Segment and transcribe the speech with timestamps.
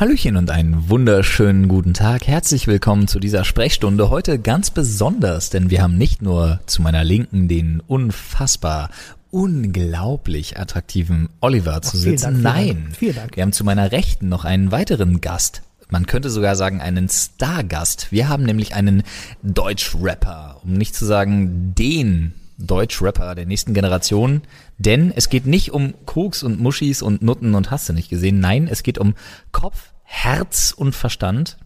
[0.00, 2.26] Hallöchen und einen wunderschönen guten Tag.
[2.26, 4.08] Herzlich willkommen zu dieser Sprechstunde.
[4.08, 8.88] Heute ganz besonders, denn wir haben nicht nur zu meiner Linken den unfassbar
[9.30, 12.42] unglaublich attraktiven Oliver zu Ach, vielen sitzen.
[12.42, 13.36] Dank, vielen Nein, Dank, vielen Dank.
[13.36, 15.60] wir haben zu meiner Rechten noch einen weiteren Gast.
[15.90, 18.10] Man könnte sogar sagen einen Stargast.
[18.10, 19.02] Wir haben nämlich einen
[19.42, 22.32] Deutschrapper, um nicht zu sagen den
[22.66, 24.42] Deutschrapper der nächsten Generation.
[24.78, 28.40] Denn es geht nicht um Koks und Muschis und Nutten und hast du nicht gesehen.
[28.40, 29.14] Nein, es geht um
[29.52, 31.56] Kopf, Herz und Verstand.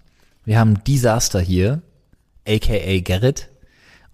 [0.45, 1.83] Wir haben Disaster hier,
[2.47, 3.49] aka Gerrit.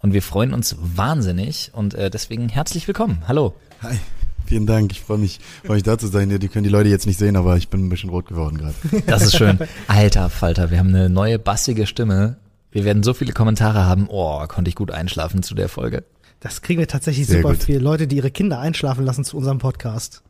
[0.03, 3.23] Und wir freuen uns wahnsinnig und äh, deswegen herzlich willkommen.
[3.28, 3.55] Hallo.
[3.83, 3.98] Hi,
[4.47, 4.92] vielen Dank.
[4.92, 6.31] Ich freue mich, freue mich da zu sein.
[6.39, 8.75] Die können die Leute jetzt nicht sehen, aber ich bin ein bisschen rot geworden gerade.
[9.06, 9.59] Das ist schön.
[9.89, 12.37] Alter Falter, wir haben eine neue bassige Stimme.
[12.73, 14.06] Wir werden so viele Kommentare haben.
[14.09, 16.05] Oh, konnte ich gut einschlafen zu der Folge.
[16.41, 17.65] Das kriegen wir tatsächlich Sehr super gut.
[17.65, 20.23] viele Leute, die ihre Kinder einschlafen lassen zu unserem Podcast.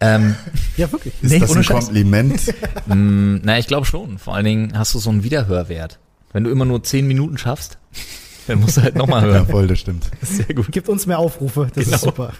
[0.00, 0.34] Ähm,
[0.76, 1.14] Ja, wirklich.
[1.22, 1.84] Ist Nee, das ohne ein Scheiß.
[1.86, 2.54] Kompliment?
[2.86, 4.18] mh, na, ich glaube schon.
[4.18, 5.98] Vor allen Dingen hast du so einen Wiederhörwert.
[6.32, 7.78] Wenn du immer nur zehn Minuten schaffst,
[8.48, 9.46] dann musst du halt nochmal ja, hören.
[9.46, 10.10] voll, das stimmt.
[10.22, 10.72] Sehr gut.
[10.72, 11.96] Gibt uns mehr Aufrufe, das Genau.
[11.96, 12.32] ist super.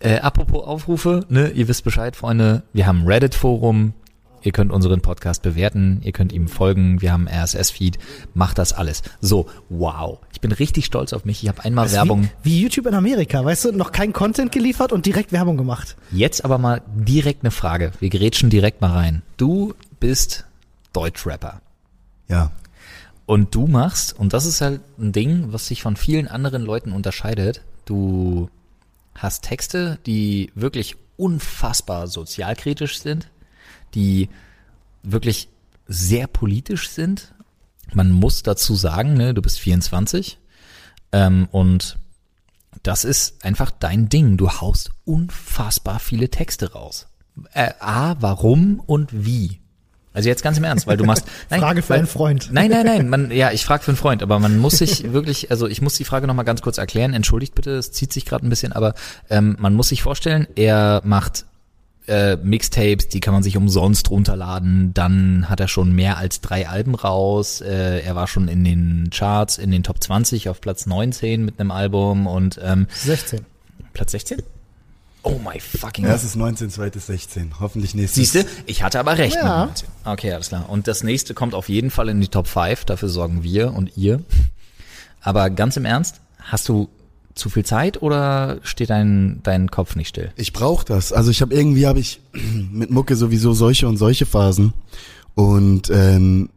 [0.00, 2.62] Äh, apropos Aufrufe, ne, ihr wisst Bescheid, Freunde.
[2.72, 3.92] Wir haben ein Reddit-Forum.
[4.44, 7.98] Ihr könnt unseren Podcast bewerten, ihr könnt ihm folgen, wir haben RSS-Feed,
[8.34, 9.02] macht das alles.
[9.22, 10.18] So, wow.
[10.34, 11.42] Ich bin richtig stolz auf mich.
[11.42, 12.28] Ich habe einmal Werbung.
[12.42, 15.96] Wie, wie YouTube in Amerika, weißt du, noch kein Content geliefert und direkt Werbung gemacht.
[16.12, 17.92] Jetzt aber mal direkt eine Frage.
[18.00, 19.22] Wir grätschen direkt mal rein.
[19.38, 20.44] Du bist
[20.92, 21.62] Deutschrapper.
[22.28, 22.52] Ja,
[23.26, 26.92] Und du machst, und das ist halt ein Ding, was sich von vielen anderen Leuten
[26.92, 28.50] unterscheidet, du
[29.14, 33.28] hast Texte, die wirklich unfassbar sozialkritisch sind,
[33.94, 34.28] die
[35.02, 35.48] wirklich
[35.86, 37.34] sehr politisch sind.
[37.92, 40.38] Man muss dazu sagen, ne, du bist 24
[41.12, 41.98] ähm, und
[42.82, 44.36] das ist einfach dein Ding.
[44.36, 47.06] Du haust unfassbar viele Texte raus.
[47.52, 49.60] Äh, A, warum und wie?
[50.12, 51.26] Also jetzt ganz im Ernst, weil du machst.
[51.50, 52.48] Nein, Frage für weil, einen Freund.
[52.52, 53.08] Nein, nein, nein.
[53.08, 55.94] Man, ja, ich frage für einen Freund, aber man muss sich wirklich, also ich muss
[55.94, 57.14] die Frage nochmal ganz kurz erklären.
[57.14, 58.94] Entschuldigt bitte, es zieht sich gerade ein bisschen, aber
[59.28, 61.46] ähm, man muss sich vorstellen, er macht
[62.06, 64.92] äh, Mixtapes, die kann man sich umsonst runterladen.
[64.94, 67.60] Dann hat er schon mehr als drei Alben raus.
[67.60, 71.58] Äh, er war schon in den Charts, in den Top 20 auf Platz 19 mit
[71.58, 73.40] einem Album und ähm, 16.
[73.92, 74.42] Platz 16?
[75.22, 77.54] Oh my fucking ja es ist 19, zweites 16.
[77.58, 78.32] Hoffentlich nächstes.
[78.32, 79.36] Siehste, ich hatte aber recht.
[79.36, 79.66] Ja.
[79.66, 79.88] mit 19.
[80.04, 80.68] Okay, alles klar.
[80.68, 82.84] Und das nächste kommt auf jeden Fall in die Top 5.
[82.84, 84.22] Dafür sorgen wir und ihr.
[85.22, 86.90] Aber ganz im Ernst, hast du
[87.34, 90.32] zu viel Zeit oder steht dein, dein Kopf nicht still?
[90.36, 91.12] Ich brauche das.
[91.12, 92.20] Also ich habe irgendwie habe ich
[92.72, 94.72] mit Mucke sowieso solche und solche Phasen
[95.34, 96.48] und ähm,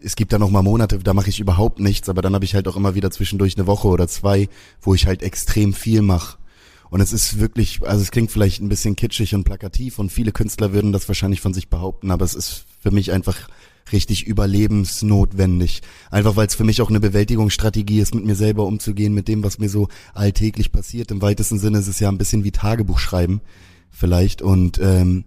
[0.00, 2.54] es gibt da noch mal Monate, da mache ich überhaupt nichts, aber dann habe ich
[2.54, 4.48] halt auch immer wieder zwischendurch eine Woche oder zwei,
[4.80, 6.38] wo ich halt extrem viel mache.
[6.90, 10.32] Und es ist wirklich, also es klingt vielleicht ein bisschen kitschig und plakativ und viele
[10.32, 13.48] Künstler würden das wahrscheinlich von sich behaupten, aber es ist für mich einfach
[13.90, 15.82] richtig überlebensnotwendig.
[16.10, 19.42] Einfach weil es für mich auch eine Bewältigungsstrategie ist, mit mir selber umzugehen, mit dem,
[19.42, 21.10] was mir so alltäglich passiert.
[21.10, 23.40] Im weitesten Sinne ist es ja ein bisschen wie Tagebuch schreiben,
[23.90, 24.42] vielleicht.
[24.42, 25.24] Und ähm,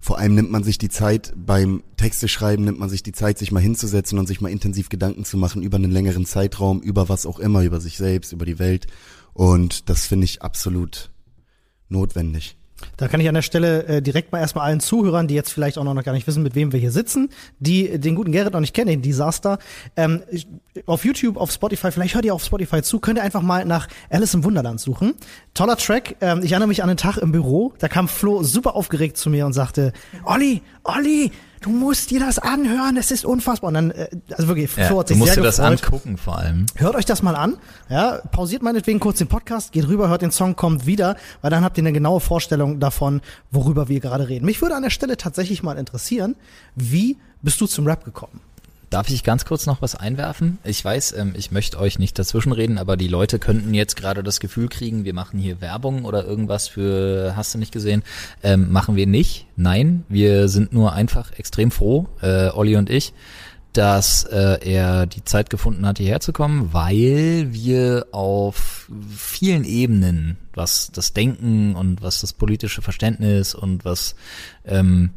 [0.00, 3.38] vor allem nimmt man sich die Zeit beim Texte schreiben, nimmt man sich die Zeit,
[3.38, 7.08] sich mal hinzusetzen und sich mal intensiv Gedanken zu machen über einen längeren Zeitraum, über
[7.08, 8.86] was auch immer, über sich selbst, über die Welt.
[9.32, 11.10] Und das finde ich absolut
[11.88, 12.56] notwendig.
[12.96, 15.78] Da kann ich an der Stelle äh, direkt mal erstmal allen Zuhörern, die jetzt vielleicht
[15.78, 18.60] auch noch gar nicht wissen, mit wem wir hier sitzen, die den guten Gerrit noch
[18.60, 19.58] nicht kennen, den Disaster,
[19.96, 20.22] ähm,
[20.86, 23.88] auf YouTube, auf Spotify, vielleicht hört ihr auf Spotify zu, könnt ihr einfach mal nach
[24.10, 25.14] Alice im Wunderland suchen.
[25.54, 26.16] Toller Track.
[26.20, 29.30] Ähm, ich erinnere mich an einen Tag im Büro, da kam Flo super aufgeregt zu
[29.30, 29.92] mir und sagte,
[30.24, 31.30] Olli, Olli,
[31.64, 33.68] du musst dir das anhören, es ist unfassbar.
[33.68, 35.82] Und dann, äh, also wirklich, Flo hat du sich musst sehr dir das gefreut.
[35.84, 36.66] angucken vor allem.
[36.76, 37.56] Hört euch das mal an.
[37.88, 41.64] Ja, pausiert meinetwegen kurz den Podcast, geht rüber, hört den Song, kommt wieder, weil dann
[41.64, 44.44] habt ihr eine genaue Vorstellung davon, worüber wir gerade reden.
[44.44, 46.36] Mich würde an der Stelle tatsächlich mal interessieren,
[46.74, 48.40] wie bist du zum Rap gekommen?
[48.90, 50.58] Darf ich ganz kurz noch was einwerfen?
[50.64, 54.40] Ich weiß, ähm, ich möchte euch nicht dazwischenreden, aber die Leute könnten jetzt gerade das
[54.40, 58.02] Gefühl kriegen, wir machen hier Werbung oder irgendwas für, hast du nicht gesehen?
[58.42, 59.46] Ähm, machen wir nicht.
[59.56, 63.12] Nein, wir sind nur einfach extrem froh, äh, Olli und ich,
[63.72, 70.38] dass äh, er die Zeit gefunden hat, hierher zu kommen, weil wir auf vielen Ebenen,
[70.54, 74.14] was das Denken und was das politische Verständnis und was
[74.64, 75.10] ähm,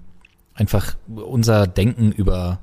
[0.55, 2.59] einfach unser Denken über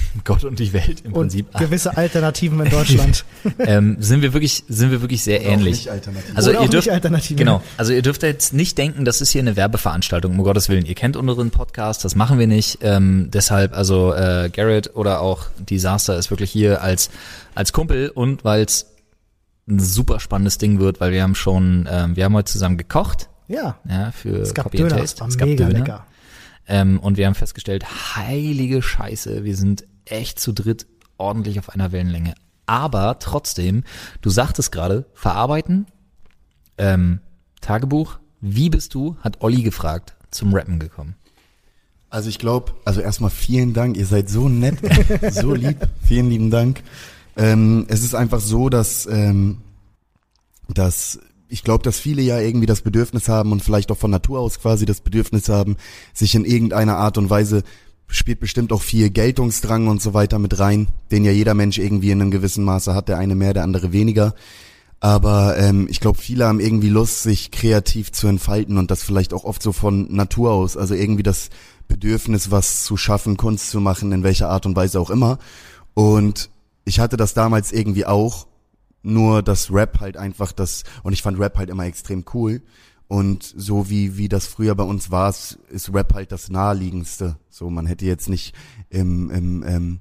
[0.24, 3.24] Gott und die Welt im Und Prinzip gewisse Alternativen in Deutschland.
[3.58, 5.88] ähm, sind wir wirklich sind wir wirklich sehr Auch ähnlich.
[6.34, 7.36] Also Oder auch ihr dürft nicht Alternativen.
[7.36, 10.86] genau, also ihr dürft jetzt nicht denken, das ist hier eine Werbeveranstaltung, um Gottes Willen.
[10.86, 12.78] Ihr kennt unseren Podcast, das machen wir nicht.
[12.82, 17.10] Ähm, deshalb also äh, Garrett oder auch Disaster ist wirklich hier als
[17.54, 18.86] als Kumpel und weil es
[19.68, 23.28] ein super spannendes Ding wird, weil wir haben schon, ähm, wir haben heute zusammen gekocht,
[23.46, 23.76] Ja.
[23.88, 25.20] ja, für Es gab Copy and Döner, Taste.
[25.20, 25.78] war Es gab mega Döner.
[25.78, 26.06] lecker.
[26.66, 30.86] Ähm, und wir haben festgestellt, heilige Scheiße, wir sind echt zu dritt
[31.18, 32.34] ordentlich auf einer Wellenlänge.
[32.66, 33.84] Aber trotzdem,
[34.20, 35.86] du sagtest gerade, verarbeiten,
[36.78, 37.20] ähm,
[37.60, 41.16] Tagebuch, wie bist du, hat Olli gefragt, zum Rappen gekommen?
[42.10, 44.78] Also ich glaube, also erstmal vielen Dank, ihr seid so nett,
[45.32, 46.82] so lieb, vielen lieben Dank.
[47.36, 49.62] Ähm, es ist einfach so, dass, ähm,
[50.68, 51.20] dass
[51.52, 54.58] ich glaube, dass viele ja irgendwie das Bedürfnis haben und vielleicht auch von Natur aus
[54.58, 55.76] quasi das Bedürfnis haben,
[56.14, 57.62] sich in irgendeiner Art und Weise
[58.08, 62.10] spielt bestimmt auch viel Geltungsdrang und so weiter mit rein, den ja jeder Mensch irgendwie
[62.10, 64.34] in einem gewissen Maße hat, der eine mehr, der andere weniger.
[65.00, 69.34] Aber ähm, ich glaube, viele haben irgendwie Lust, sich kreativ zu entfalten und das vielleicht
[69.34, 70.76] auch oft so von Natur aus.
[70.76, 71.50] Also irgendwie das
[71.86, 75.38] Bedürfnis, was zu schaffen, Kunst zu machen, in welcher Art und Weise auch immer.
[75.92, 76.50] Und
[76.84, 78.46] ich hatte das damals irgendwie auch,
[79.02, 82.62] nur das Rap halt einfach das, und ich fand Rap halt immer extrem cool.
[83.08, 87.36] Und so wie, wie das früher bei uns war, ist Rap halt das naheliegendste.
[87.50, 88.54] So, man hätte jetzt nicht
[88.88, 90.00] im, im, ähm,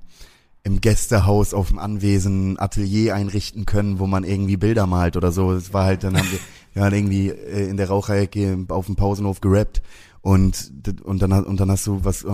[0.63, 5.31] im Gästehaus auf dem Anwesen ein Atelier einrichten können, wo man irgendwie Bilder malt oder
[5.31, 5.51] so.
[5.51, 6.27] Es war halt, dann haben
[6.73, 9.81] wir, haben irgendwie äh, in der Raucherecke auf dem Pausenhof gerappt
[10.21, 10.71] und,
[11.03, 12.25] und dann, und dann hast du was,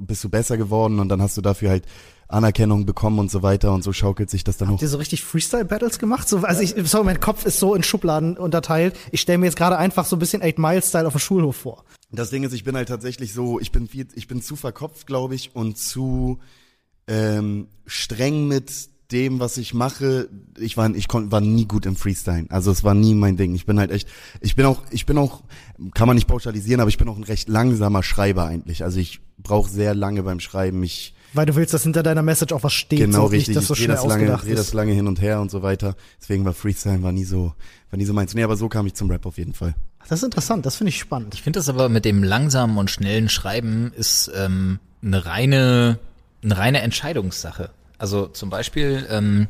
[0.00, 1.86] bist du besser geworden und dann hast du dafür halt
[2.28, 4.82] Anerkennung bekommen und so weiter und so schaukelt sich das dann Habt hoch.
[4.82, 6.28] ihr so richtig Freestyle-Battles gemacht?
[6.28, 8.96] So, also ich, sorry, mein Kopf ist so in Schubladen unterteilt.
[9.12, 11.84] Ich stelle mir jetzt gerade einfach so ein bisschen Eight Mile-Style auf dem Schulhof vor.
[12.10, 15.06] Das Ding ist, ich bin halt tatsächlich so, ich bin viel, ich bin zu verkopft,
[15.06, 16.38] glaube ich, und zu
[17.08, 18.72] ähm, streng mit
[19.12, 20.28] dem, was ich mache,
[20.58, 22.46] ich war, ich kon, war nie gut im Freestyle.
[22.48, 23.54] Also es war nie mein Ding.
[23.54, 24.08] Ich bin halt echt,
[24.40, 25.42] ich bin auch, ich bin auch,
[25.94, 28.82] kann man nicht pauschalisieren, aber ich bin auch ein recht langsamer Schreiber eigentlich.
[28.82, 30.82] Also ich brauche sehr lange beim Schreiben.
[30.82, 33.00] Ich Weil du willst, dass hinter deiner Message auch was steht.
[33.00, 33.48] genau so richtig.
[33.48, 35.50] Nicht, dass ich so drehe schnell das lange, dreh das lange hin und her und
[35.50, 35.94] so weiter.
[36.20, 37.52] Deswegen war Freestyle war nie so,
[37.90, 38.34] war nie so meins.
[38.34, 39.74] Nee, aber so kam ich zum Rap auf jeden Fall.
[40.08, 41.34] Das ist interessant, das finde ich spannend.
[41.34, 45.98] Ich finde das aber mit dem langsamen und schnellen Schreiben ist ähm, eine reine,
[46.42, 47.70] eine reine Entscheidungssache.
[47.98, 49.48] Also zum Beispiel ähm,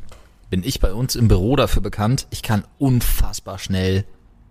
[0.49, 4.05] bin ich bei uns im Büro dafür bekannt, ich kann unfassbar schnell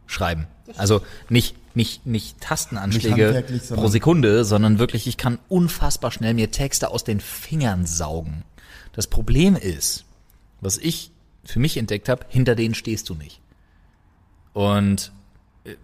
[0.07, 0.47] schreiben.
[0.77, 6.51] Also nicht nicht nicht Tastenanschläge sondern- pro Sekunde, sondern wirklich, ich kann unfassbar schnell mir
[6.51, 8.43] Texte aus den Fingern saugen.
[8.93, 10.05] Das Problem ist,
[10.61, 11.11] was ich
[11.45, 13.41] für mich entdeckt habe, hinter denen stehst du nicht.
[14.55, 15.13] Und
[15.65, 15.75] äh,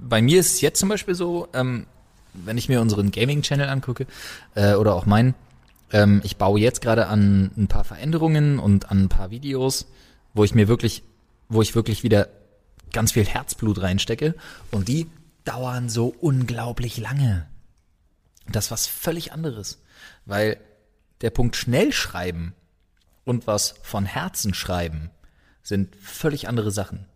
[0.00, 1.86] bei mir ist es jetzt zum Beispiel so, ähm,
[2.34, 4.06] wenn ich mir unseren Gaming-Channel angucke
[4.54, 5.34] äh, oder auch meinen,
[5.92, 9.86] ähm, ich baue jetzt gerade an ein paar Veränderungen und an ein paar Videos,
[10.34, 11.02] wo ich mir wirklich,
[11.48, 12.28] wo ich wirklich wieder
[12.92, 14.34] ganz viel Herzblut reinstecke
[14.70, 15.06] und die
[15.44, 17.46] dauern so unglaublich lange.
[18.50, 19.80] Das ist was völlig anderes,
[20.26, 20.56] weil
[21.20, 22.54] der Punkt schnell schreiben
[23.24, 25.10] und was von Herzen schreiben
[25.62, 27.06] sind völlig andere Sachen.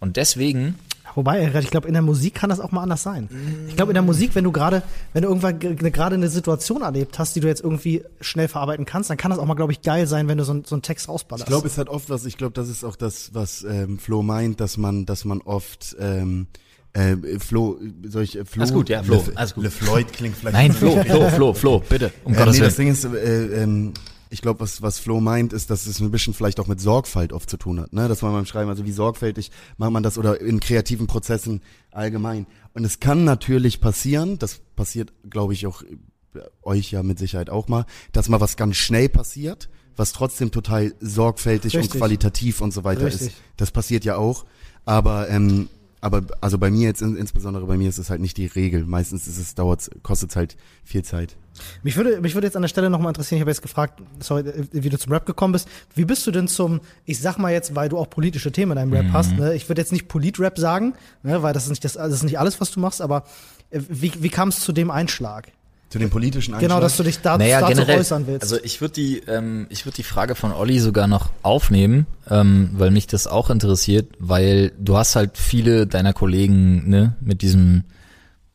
[0.00, 0.76] Und deswegen
[1.14, 3.28] Wobei, ich glaube, in der Musik kann das auch mal anders sein.
[3.66, 4.82] Ich glaube, in der Musik, wenn du gerade,
[5.14, 8.46] wenn du irgendwann ge- ne- gerade eine Situation erlebt hast, die du jetzt irgendwie schnell
[8.46, 10.64] verarbeiten kannst, dann kann das auch mal, glaube ich, geil sein, wenn du so, ein-
[10.64, 11.48] so einen Text rausballerst.
[11.48, 14.22] Ich glaube, es hat oft was, ich glaube, das ist auch das, was ähm, Flo
[14.22, 16.46] meint, dass man, dass man oft ähm,
[16.92, 19.64] äh, Flo, soll ich, äh, Flo, Alles gut, ja, Flo, Le, alles gut.
[19.64, 22.68] Le Floyd klingt vielleicht Nein, Flo, Flo, Flo, Flo, bitte, um äh, Gottes nee, Willen.
[22.68, 23.92] das Ding ist, äh, ähm,
[24.30, 27.32] ich glaube, was, was Flo meint, ist, dass es ein bisschen vielleicht auch mit Sorgfalt
[27.32, 28.08] oft zu tun hat, ne?
[28.08, 32.46] Dass man beim Schreiben, also wie sorgfältig macht man das oder in kreativen Prozessen allgemein.
[32.74, 37.50] Und es kann natürlich passieren, das passiert, glaube ich, auch äh, euch ja mit Sicherheit
[37.50, 42.00] auch mal, dass mal was ganz schnell passiert, was trotzdem total sorgfältig und Richtig.
[42.00, 43.28] qualitativ und so weiter Richtig.
[43.28, 43.36] ist.
[43.56, 44.44] Das passiert ja auch.
[44.84, 45.68] Aber ähm,
[46.00, 48.84] aber also bei mir jetzt in, insbesondere bei mir ist es halt nicht die Regel.
[48.84, 51.36] Meistens ist es dauert kostet halt viel Zeit.
[51.82, 54.42] Mich würde, mich würde jetzt an der Stelle nochmal interessieren, ich habe jetzt gefragt, sorry,
[54.42, 55.68] äh, wie du zum Rap gekommen bist.
[55.94, 58.76] Wie bist du denn zum, ich sag mal jetzt, weil du auch politische Themen in
[58.76, 59.54] deinem Rap hast, ne?
[59.54, 61.42] ich würde jetzt nicht Polit-Rap sagen, ne?
[61.42, 63.24] weil das ist, nicht das, das ist nicht alles, was du machst, aber
[63.70, 65.50] äh, wie, wie kam es zu dem Einschlag?
[65.90, 66.68] Zu dem politischen Einschlag.
[66.68, 68.42] Genau, dass du dich da, Naja, dazu generell, äußern willst.
[68.42, 72.70] also ich würde die, ähm, ich würde die Frage von Olli sogar noch aufnehmen, ähm,
[72.74, 77.84] weil mich das auch interessiert, weil du hast halt viele deiner Kollegen, ne, mit diesem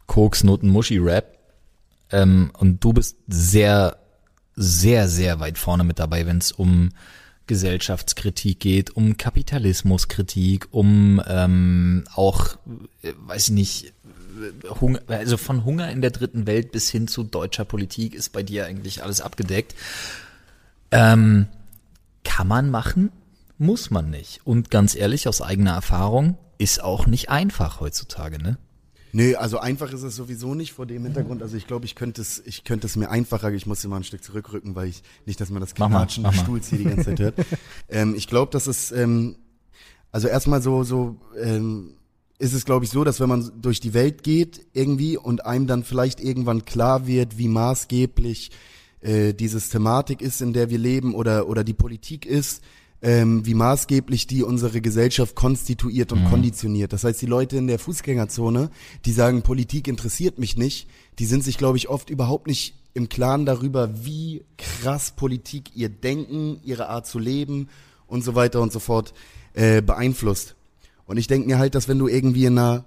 [0.05, 1.37] Koks-Noten-Muschi-Rap,
[2.11, 3.97] ähm, und du bist sehr,
[4.55, 6.91] sehr, sehr weit vorne mit dabei, wenn es um
[7.47, 12.55] Gesellschaftskritik geht, um Kapitalismuskritik, um ähm, auch,
[13.01, 13.93] äh, weiß ich nicht,
[14.81, 18.43] Hunger, also von Hunger in der dritten Welt bis hin zu deutscher Politik ist bei
[18.43, 19.75] dir eigentlich alles abgedeckt.
[20.91, 21.47] Ähm,
[22.23, 23.11] kann man machen,
[23.57, 24.41] muss man nicht.
[24.45, 28.57] Und ganz ehrlich, aus eigener Erfahrung, ist auch nicht einfach heutzutage, ne?
[29.15, 31.43] Nee, also einfach ist es sowieso nicht vor dem Hintergrund.
[31.43, 34.03] Also ich glaube, ich könnte es, ich könnte es mir einfacher, ich muss immer ein
[34.03, 36.41] Stück zurückrücken, weil ich nicht, dass man das Knatschen des mal.
[36.41, 37.35] Stuhls hier die ganze Zeit hört.
[37.89, 39.35] ähm, ich glaube, dass es, ähm,
[40.11, 41.93] also erstmal so, so, ähm,
[42.43, 45.65] ist es, glaube ich, so, dass wenn man durch die Welt geht irgendwie und einem
[45.65, 48.51] dann vielleicht irgendwann klar wird, wie maßgeblich
[48.99, 52.61] äh, diese Thematik ist, in der wir leben oder, oder die Politik ist,
[53.01, 56.29] ähm, wie maßgeblich die unsere Gesellschaft konstituiert und mhm.
[56.29, 56.91] konditioniert.
[56.91, 58.69] Das heißt, die Leute in der Fußgängerzone,
[59.05, 63.07] die sagen, Politik interessiert mich nicht, die sind sich, glaube ich, oft überhaupt nicht im
[63.07, 67.69] Klaren darüber, wie krass Politik ihr Denken, ihre Art zu leben
[68.05, 69.13] und so weiter und so fort
[69.53, 70.55] äh, beeinflusst.
[71.05, 72.85] Und ich denke mir halt, dass wenn du irgendwie in einer,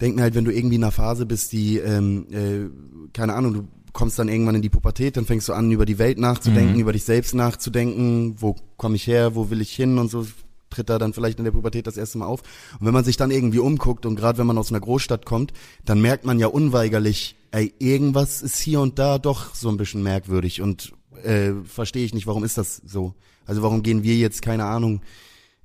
[0.00, 3.54] denk mir halt, wenn du irgendwie in einer Phase bist, die, ähm, äh, keine Ahnung,
[3.54, 6.74] du kommst dann irgendwann in die Pubertät, dann fängst du an, über die Welt nachzudenken,
[6.74, 6.80] mhm.
[6.80, 10.26] über dich selbst nachzudenken, wo komme ich her, wo will ich hin und so
[10.70, 12.42] tritt da dann vielleicht in der Pubertät das erste Mal auf.
[12.78, 15.52] Und wenn man sich dann irgendwie umguckt und gerade wenn man aus einer Großstadt kommt,
[15.84, 20.02] dann merkt man ja unweigerlich, ey, irgendwas ist hier und da doch so ein bisschen
[20.02, 20.92] merkwürdig und
[21.22, 23.14] äh, verstehe ich nicht, warum ist das so?
[23.46, 25.00] Also warum gehen wir jetzt, keine Ahnung,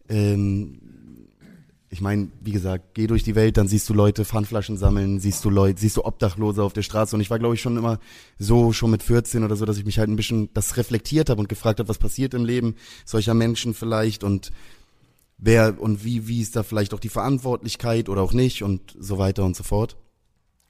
[0.08, 0.80] ähm,
[1.94, 5.44] ich meine, wie gesagt, geh durch die Welt, dann siehst du Leute Pfandflaschen sammeln, siehst
[5.44, 7.14] du Leute, siehst du Obdachlose auf der Straße.
[7.14, 8.00] Und ich war, glaube ich, schon immer
[8.40, 11.42] so, schon mit 14 oder so, dass ich mich halt ein bisschen das reflektiert habe
[11.42, 14.52] und gefragt habe, was passiert im Leben solcher Menschen vielleicht und
[15.38, 19.18] wer und wie, wie ist da vielleicht auch die Verantwortlichkeit oder auch nicht und so
[19.18, 19.98] weiter und so fort.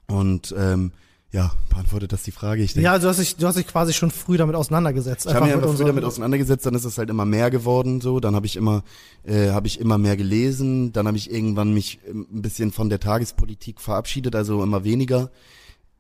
[0.08, 0.92] Und ähm,
[1.34, 2.62] ja, beantwortet das die Frage.
[2.62, 5.28] Ich denk, ja, du hast, dich, du hast dich quasi schon früh damit auseinandergesetzt.
[5.28, 8.20] Ich habe mich einfach früh damit auseinandergesetzt, dann ist es halt immer mehr geworden so,
[8.20, 8.84] dann habe ich immer
[9.24, 12.90] äh, habe ich immer mehr gelesen, dann habe ich irgendwann mich ähm, ein bisschen von
[12.90, 15.32] der Tagespolitik verabschiedet, also immer weniger.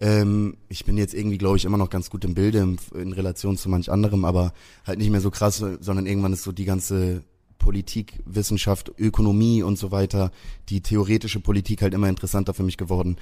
[0.01, 3.13] Ähm, ich bin jetzt irgendwie, glaube ich, immer noch ganz gut im Bilde in, in
[3.13, 4.51] Relation zu manch anderem, aber
[4.85, 7.23] halt nicht mehr so krass, sondern irgendwann ist so die ganze
[7.57, 10.31] Politik, Wissenschaft, Ökonomie und so weiter,
[10.67, 13.17] die theoretische Politik halt immer interessanter für mich geworden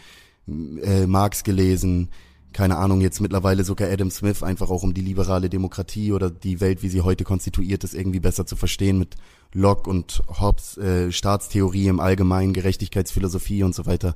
[0.83, 2.09] äh, Marx gelesen,
[2.53, 6.59] keine Ahnung, jetzt mittlerweile sogar Adam Smith, einfach auch um die liberale Demokratie oder die
[6.59, 9.15] Welt, wie sie heute konstituiert ist, irgendwie besser zu verstehen mit
[9.53, 14.15] Locke und Hobbes, äh, Staatstheorie im Allgemeinen, Gerechtigkeitsphilosophie und so weiter.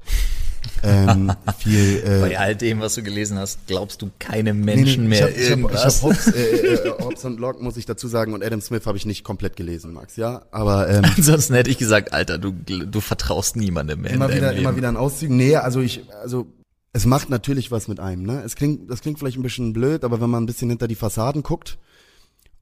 [0.84, 5.20] Ähm, viel, äh, Bei all dem, was du gelesen hast, glaubst du keine Menschen nee,
[5.20, 5.98] nee, mehr ich hab, irgendwas?
[5.98, 8.86] Ich hab Hobbes, äh, äh, Hobbes und Locke, muss ich dazu sagen, und Adam Smith
[8.86, 12.52] habe ich nicht komplett gelesen, Max, ja, aber ähm, ansonsten hätte ich gesagt, Alter, du
[12.52, 14.12] du vertraust niemandem mehr.
[14.12, 14.62] Immer wieder, Leben.
[14.62, 15.38] immer wieder ein Auszügen.
[15.38, 16.48] Nee, also ich, also
[16.94, 18.44] es macht natürlich was mit einem, ne?
[18.46, 20.96] Es klingt, das klingt vielleicht ein bisschen blöd, aber wenn man ein bisschen hinter die
[20.96, 21.78] Fassaden guckt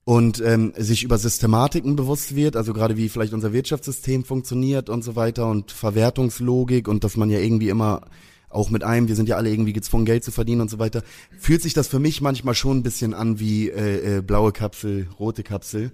[0.03, 5.03] und ähm, sich über Systematiken bewusst wird, also gerade wie vielleicht unser Wirtschaftssystem funktioniert und
[5.03, 8.01] so weiter und Verwertungslogik und dass man ja irgendwie immer
[8.49, 11.03] auch mit einem, wir sind ja alle irgendwie gezwungen, Geld zu verdienen und so weiter,
[11.37, 15.07] fühlt sich das für mich manchmal schon ein bisschen an wie äh, äh, blaue Kapsel,
[15.19, 15.91] rote Kapsel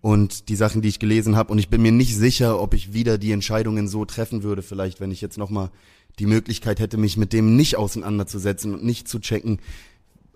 [0.00, 1.52] und die Sachen, die ich gelesen habe.
[1.52, 5.00] Und ich bin mir nicht sicher, ob ich wieder die Entscheidungen so treffen würde, vielleicht,
[5.00, 5.70] wenn ich jetzt nochmal
[6.18, 9.58] die Möglichkeit hätte, mich mit dem nicht auseinanderzusetzen und nicht zu checken.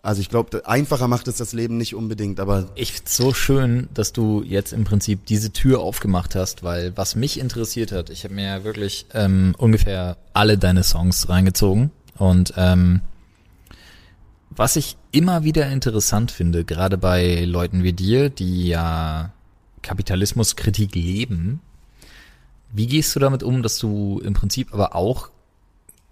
[0.05, 2.69] Also ich glaube, einfacher macht es das Leben nicht unbedingt, aber.
[2.75, 7.17] Ich find's so schön, dass du jetzt im Prinzip diese Tür aufgemacht hast, weil was
[7.17, 12.53] mich interessiert hat, ich habe mir ja wirklich ähm, ungefähr alle deine Songs reingezogen und
[12.59, 13.01] ähm,
[14.51, 19.33] was ich immer wieder interessant finde, gerade bei Leuten wie dir, die ja
[19.81, 21.63] Kapitalismuskritik leben,
[22.75, 25.31] wie gehst du damit um, dass du im Prinzip aber auch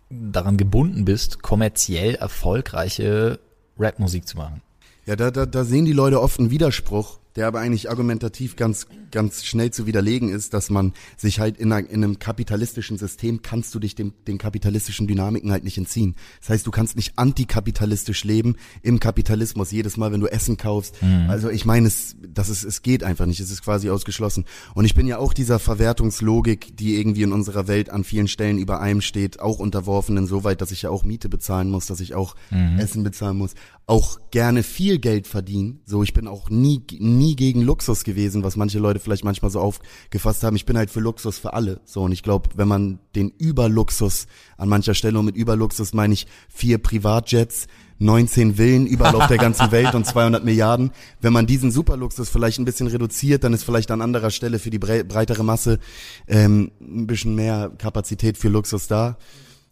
[0.08, 3.38] daran gebunden bist, kommerziell erfolgreiche
[3.78, 4.62] Rapmusik zu machen.
[5.06, 8.86] Ja, da, da, da sehen die Leute oft einen Widerspruch der aber eigentlich argumentativ ganz,
[9.10, 13.78] ganz schnell zu widerlegen ist, dass man sich halt in, einem kapitalistischen System kannst du
[13.78, 16.14] dich dem, den kapitalistischen Dynamiken halt nicht entziehen.
[16.40, 21.02] Das heißt, du kannst nicht antikapitalistisch leben im Kapitalismus jedes Mal, wenn du Essen kaufst.
[21.02, 21.28] Mhm.
[21.28, 23.40] Also ich meine, es, das ist, es geht einfach nicht.
[23.40, 24.44] Es ist quasi ausgeschlossen.
[24.74, 28.58] Und ich bin ja auch dieser Verwertungslogik, die irgendwie in unserer Welt an vielen Stellen
[28.58, 32.14] über einem steht, auch unterworfen insoweit, dass ich ja auch Miete bezahlen muss, dass ich
[32.14, 32.78] auch mhm.
[32.78, 33.54] Essen bezahlen muss,
[33.86, 35.80] auch gerne viel Geld verdienen.
[35.84, 39.60] So, ich bin auch nie, nie gegen Luxus gewesen, was manche Leute vielleicht manchmal so
[39.60, 40.56] aufgefasst haben.
[40.56, 41.80] Ich bin halt für Luxus für alle.
[41.84, 44.26] So, und ich glaube, wenn man den Überluxus
[44.56, 47.66] an mancher Stelle, und mit Überluxus meine ich vier Privatjets,
[48.02, 50.90] 19 Villen überall auf der ganzen Welt und 200 Milliarden.
[51.20, 54.70] Wenn man diesen Superluxus vielleicht ein bisschen reduziert, dann ist vielleicht an anderer Stelle für
[54.70, 55.78] die breitere Masse
[56.26, 59.16] ähm, ein bisschen mehr Kapazität für Luxus da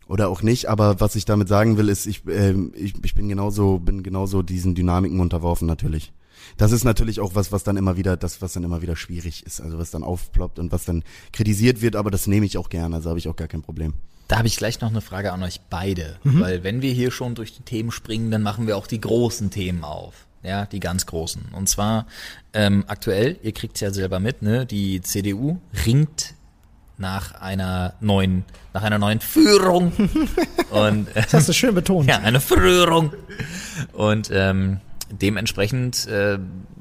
[0.06, 0.66] oder auch nicht.
[0.66, 4.42] Aber was ich damit sagen will, ist, ich, äh, ich, ich bin genauso, bin genauso
[4.42, 6.12] diesen Dynamiken unterworfen natürlich.
[6.56, 9.44] Das ist natürlich auch was, was dann immer wieder, das, was dann immer wieder schwierig
[9.46, 12.68] ist, also was dann aufploppt und was dann kritisiert wird, aber das nehme ich auch
[12.68, 13.94] gerne, also habe ich auch gar kein Problem.
[14.28, 16.40] Da habe ich gleich noch eine Frage an euch beide, mhm.
[16.40, 19.50] weil wenn wir hier schon durch die Themen springen, dann machen wir auch die großen
[19.50, 20.26] Themen auf.
[20.42, 21.48] Ja, die ganz großen.
[21.52, 22.06] Und zwar
[22.54, 24.64] ähm, aktuell, ihr kriegt es ja selber mit, ne?
[24.64, 26.34] Die CDU ringt
[26.96, 29.92] nach einer neuen, nach einer neuen Führung.
[30.70, 32.08] Und, äh, das hast du schön betont.
[32.08, 33.12] Ja, eine Führung.
[33.92, 34.80] Und ähm,
[35.10, 36.38] dementsprechend äh,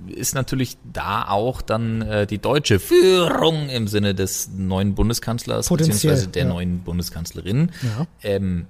[0.07, 5.93] ist natürlich da auch dann äh, die deutsche Führung im Sinne des neuen Bundeskanzlers Potenziell,
[5.95, 6.50] beziehungsweise der ja.
[6.50, 8.07] neuen Bundeskanzlerin Ja.
[8.24, 8.67] ähm,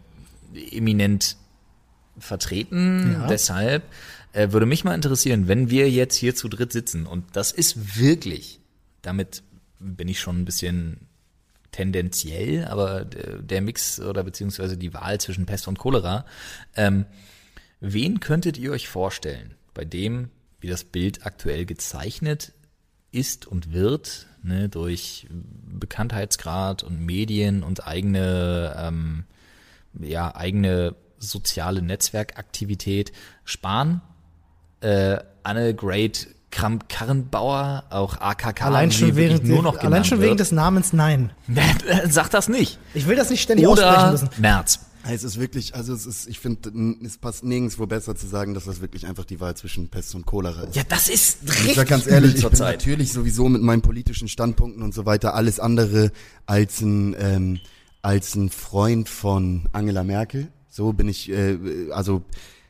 [0.72, 1.38] eminent
[2.18, 3.18] vertreten.
[3.20, 3.28] Ja.
[3.28, 3.84] Deshalb
[4.34, 8.00] äh, würde mich mal interessieren, wenn wir jetzt hier zu dritt sitzen und das ist
[8.00, 8.60] wirklich,
[9.02, 9.44] damit
[9.80, 11.08] bin ich schon ein bisschen
[11.72, 16.26] tendenziell, aber der, der Mix oder beziehungsweise die Wahl zwischen Pest und Cholera,
[16.76, 17.06] ähm,
[17.80, 22.54] wen könntet ihr euch vorstellen, bei dem, wie das Bild aktuell gezeichnet
[23.12, 29.24] ist und wird, ne, durch Bekanntheitsgrad und Medien und eigene, ähm,
[30.00, 33.12] ja, eigene soziale Netzwerkaktivität,
[33.46, 34.02] Spahn,
[34.82, 40.40] äh, Annegret Kramp-Karrenbauer, auch AKK, Allein schon, wegen, nur noch allein schon wegen wird.
[40.40, 41.32] des Namens Nein.
[42.10, 42.80] Sag das nicht.
[42.94, 44.30] Ich will das nicht ständig aussprechen Oder müssen.
[44.38, 44.80] März.
[45.08, 46.72] Es ist wirklich, also es ist, ich finde,
[47.06, 50.26] es passt nirgendwo besser zu sagen, dass das wirklich einfach die Wahl zwischen Pest und
[50.26, 50.76] Cholera ist.
[50.76, 52.80] Ja, das ist Ich richtig sag ganz ehrlich, ich bin Zeit.
[52.80, 56.12] natürlich sowieso mit meinen politischen Standpunkten und so weiter alles andere
[56.46, 57.60] als ein ähm,
[58.02, 60.48] als ein Freund von Angela Merkel.
[60.70, 61.58] So bin ich, äh,
[61.92, 62.24] also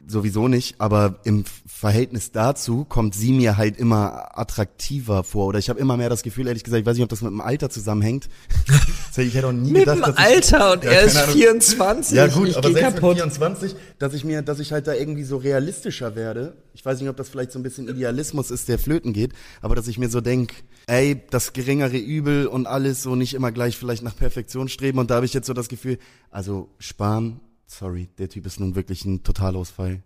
[0.08, 0.76] sowieso nicht.
[0.80, 5.48] Aber im Verhältnis dazu kommt sie mir halt immer attraktiver vor.
[5.48, 7.32] Oder ich habe immer mehr das Gefühl, ehrlich gesagt, ich weiß nicht, ob das mit
[7.32, 8.30] dem Alter zusammenhängt.
[9.18, 11.24] Ich hätte auch nie Mit gedacht, dem dass ich, Alter und Ja, er ist keine
[11.26, 11.36] Ahnung.
[11.36, 12.16] 24.
[12.16, 13.10] ja gut, ich aber selbst kaputt.
[13.10, 16.56] mit 24, dass ich mir, dass ich halt da irgendwie so realistischer werde.
[16.74, 19.76] Ich weiß nicht, ob das vielleicht so ein bisschen Idealismus ist, der flöten geht, aber
[19.76, 20.54] dass ich mir so denk,
[20.88, 25.00] ey, das geringere Übel und alles so nicht immer gleich vielleicht nach Perfektion streben.
[25.00, 25.98] Und da habe ich jetzt so das Gefühl,
[26.32, 30.04] also Spahn, sorry, der Typ ist nun wirklich ein Totalausfall.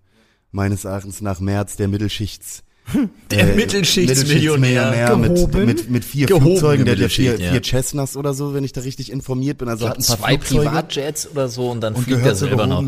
[0.52, 2.64] Meines Erachtens nach März der Mittelschichts.
[3.32, 4.92] Der äh, Mittelschichtsmillionär.
[4.92, 5.66] Millionär mit, Gehoben.
[5.66, 7.52] mit, mit vier Gehobene Flugzeugen, der ja vier, ja.
[7.52, 9.70] vier Cessnas oder so, wenn ich da richtig informiert bin.
[9.70, 10.66] Also hat ein paar zwei Flugzeuge.
[10.70, 12.84] Privatjets oder so und dann und fliegt er selber noch.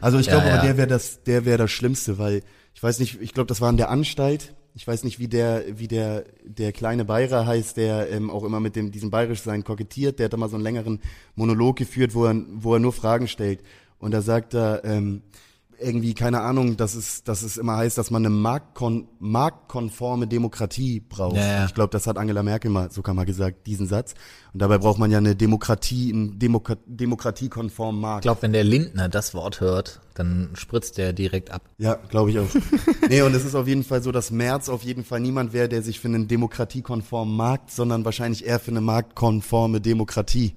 [0.00, 0.62] Also ich Ja, glaube, ja.
[0.62, 2.42] der wäre das, der wäre das Schlimmste, weil
[2.74, 4.54] ich weiß nicht, ich glaube, das war in der Anstalt.
[4.74, 8.58] Ich weiß nicht, wie der, wie der, der kleine Bayer heißt, der ähm, auch immer
[8.58, 10.18] mit dem diesem Bayerischsein kokettiert.
[10.18, 11.00] Der hat da mal so einen längeren
[11.36, 13.60] Monolog geführt, wo er, wo er nur Fragen stellt.
[13.98, 15.22] Und da sagt er ähm,
[15.78, 21.00] irgendwie keine Ahnung, dass es, dass es immer heißt, dass man eine marktkon marktkonforme Demokratie
[21.00, 21.36] braucht.
[21.36, 21.64] Ja, ja.
[21.66, 24.14] Ich glaube, das hat Angela Merkel mal sogar mal gesagt, diesen Satz.
[24.52, 28.24] Und dabei braucht man ja eine Demokratie, einen Demoka demokratiekonformen Markt.
[28.24, 31.62] Ich glaube, wenn der Lindner das Wort hört, dann spritzt der direkt ab.
[31.78, 32.48] Ja, glaube ich auch.
[33.08, 35.68] nee, und es ist auf jeden Fall so, dass Merz auf jeden Fall niemand wäre,
[35.68, 40.54] der sich für einen demokratiekonformen Markt, sondern wahrscheinlich eher für eine marktkonforme Demokratie.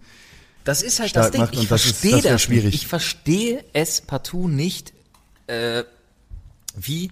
[0.63, 1.41] Das ist halt das Ding.
[1.41, 2.75] macht Ich verstehe das das, schwierig.
[2.75, 4.93] Ich verstehe es partout nicht,
[5.47, 5.83] äh,
[6.75, 7.11] wie,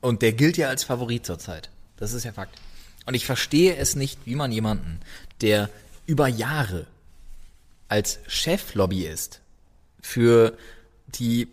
[0.00, 1.70] und der gilt ja als Favorit zurzeit.
[1.96, 2.58] Das ist ja Fakt.
[3.06, 5.00] Und ich verstehe es nicht, wie man jemanden,
[5.40, 5.68] der
[6.06, 6.86] über Jahre
[7.88, 9.40] als Cheflobbyist
[10.00, 10.56] für
[11.06, 11.48] die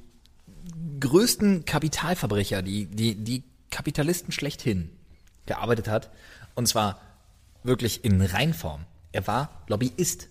[1.00, 4.90] größten Kapitalverbrecher, die, die, die Kapitalisten schlechthin
[5.46, 6.10] gearbeitet hat.
[6.56, 7.02] Und zwar
[7.64, 8.86] wirklich in Reinform.
[9.12, 10.28] Er war Lobbyist.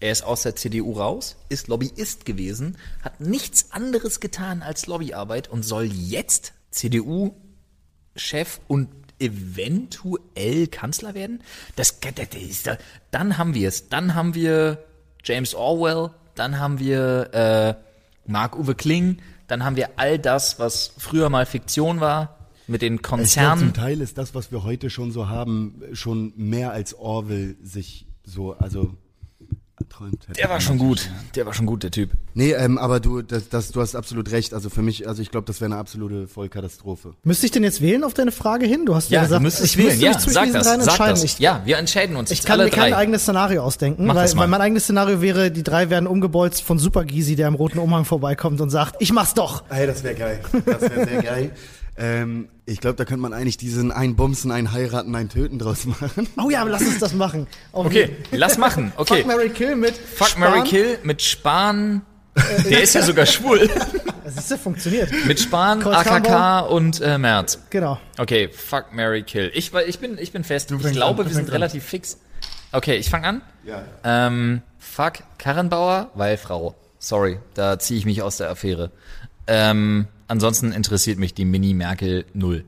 [0.00, 5.48] Er ist aus der CDU raus, ist Lobbyist gewesen, hat nichts anderes getan als Lobbyarbeit
[5.48, 11.40] und soll jetzt CDU-Chef und eventuell Kanzler werden?
[11.76, 12.78] Das, das ist, da-
[13.10, 13.88] dann haben wir es.
[13.88, 14.84] Dann haben wir
[15.24, 17.74] James Orwell, dann haben wir äh,
[18.30, 23.60] Mark-Uwe Kling, dann haben wir all das, was früher mal Fiktion war, mit den Konzernen.
[23.60, 28.06] zum Teil ist das, was wir heute schon so haben, schon mehr als Orwell sich
[28.24, 28.92] so, also
[30.38, 31.10] Der war schon gut.
[31.34, 32.10] Der war schon gut, der Typ.
[32.34, 34.54] Nee, ähm, aber du, das, das, du hast absolut recht.
[34.54, 37.14] Also für mich, also ich glaube, das wäre eine absolute Vollkatastrophe.
[37.24, 38.86] Müsste ich denn jetzt wählen auf deine Frage hin?
[38.86, 39.88] Du hast ja, Ja, gesagt, du müsstest ich wählen.
[39.88, 41.10] müsste Ja, mich zwischen sag diesen sag entscheiden.
[41.14, 41.24] das.
[41.24, 42.96] Ich, ja, wir entscheiden uns ich kann alle mir kein drei.
[42.98, 47.04] eigenes Szenario ausdenken, weil, weil mein eigenes Szenario wäre, die drei werden umgebolzt von Super
[47.04, 49.64] Gysi, der im roten Umhang vorbeikommt und sagt, ich mach's doch.
[49.68, 50.40] Hey, das wäre geil.
[50.64, 51.50] Das wäre sehr geil.
[51.98, 55.86] Ähm, ich glaube, da könnte man eigentlich diesen ein Bumsen, ein Heiraten, ein Töten draus
[55.86, 56.28] machen.
[56.36, 57.46] Oh ja, aber lass uns das machen.
[57.72, 58.92] Auf Okay, jeden- lass machen.
[58.96, 59.18] Okay.
[59.18, 60.40] Fuck, Mary Kill mit Fuck, Spahn.
[60.40, 62.02] Mary Kill mit Spahn.
[62.68, 63.70] Der ist ja sogar schwul.
[64.24, 65.10] Das ist ja funktioniert.
[65.26, 67.60] Mit Spahn, AKK und äh, Merz.
[67.70, 67.98] Genau.
[68.18, 69.50] Okay, fuck, Mary Kill.
[69.54, 70.70] Ich, weil ich, bin, ich bin fest.
[70.70, 71.52] Ich glaube, an, wir sind an.
[71.52, 72.18] relativ fix.
[72.72, 73.42] Okay, ich fange an.
[73.64, 73.82] Ja.
[74.04, 76.74] Ähm, fuck, Karrenbauer, weil Frau.
[76.98, 78.90] Sorry, da ziehe ich mich aus der Affäre.
[79.46, 82.64] Ähm, ansonsten interessiert mich die Mini Merkel null.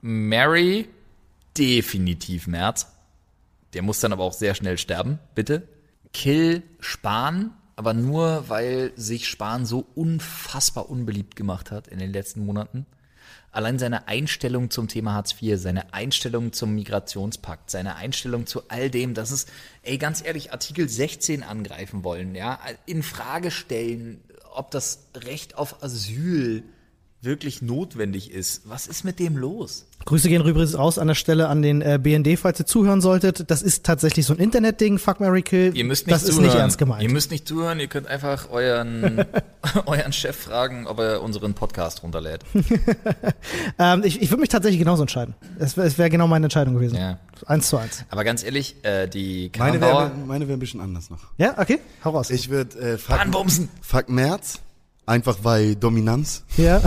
[0.00, 0.88] Mary,
[1.56, 2.86] definitiv Merz.
[3.74, 5.68] Der muss dann aber auch sehr schnell sterben, bitte.
[6.12, 12.44] Kill Spahn, aber nur, weil sich Spahn so unfassbar unbeliebt gemacht hat in den letzten
[12.44, 12.86] Monaten.
[13.52, 18.90] Allein seine Einstellung zum Thema Hartz IV, seine Einstellung zum Migrationspakt, seine Einstellung zu all
[18.90, 19.50] dem, das ist,
[19.82, 24.20] ey, ganz ehrlich, Artikel 16 angreifen wollen, ja, in Frage stellen,
[24.52, 26.62] ob das Recht auf Asyl
[27.22, 28.62] wirklich notwendig ist.
[28.64, 29.86] Was ist mit dem los?
[30.06, 33.50] Grüße gehen übrigens raus an der Stelle an den äh, BND, falls ihr zuhören solltet.
[33.50, 35.76] Das ist tatsächlich so ein Internetding, Fuck Mary Kill.
[35.76, 36.44] Ihr müsst nicht das zuhören.
[36.44, 37.02] ist nicht ernst gemeint.
[37.02, 39.22] Ihr müsst nicht zuhören, ihr könnt einfach euren,
[39.86, 42.42] euren Chef fragen, ob er unseren Podcast runterlädt.
[43.78, 45.34] ähm, ich ich würde mich tatsächlich genauso entscheiden.
[45.58, 46.96] Es, wär- wäre genau meine Entscheidung gewesen.
[46.96, 47.18] Ja.
[47.46, 48.04] Eins zu eins.
[48.10, 51.20] Aber ganz ehrlich, äh, die Meine Karrenbauer, wäre meine wär ein bisschen anders noch.
[51.38, 52.30] Ja, okay, hau raus.
[52.30, 53.68] Ich würde äh, fuck, Anbumsen.
[53.82, 54.60] fuck März,
[55.10, 56.44] einfach weil Dominanz.
[56.56, 56.76] ja.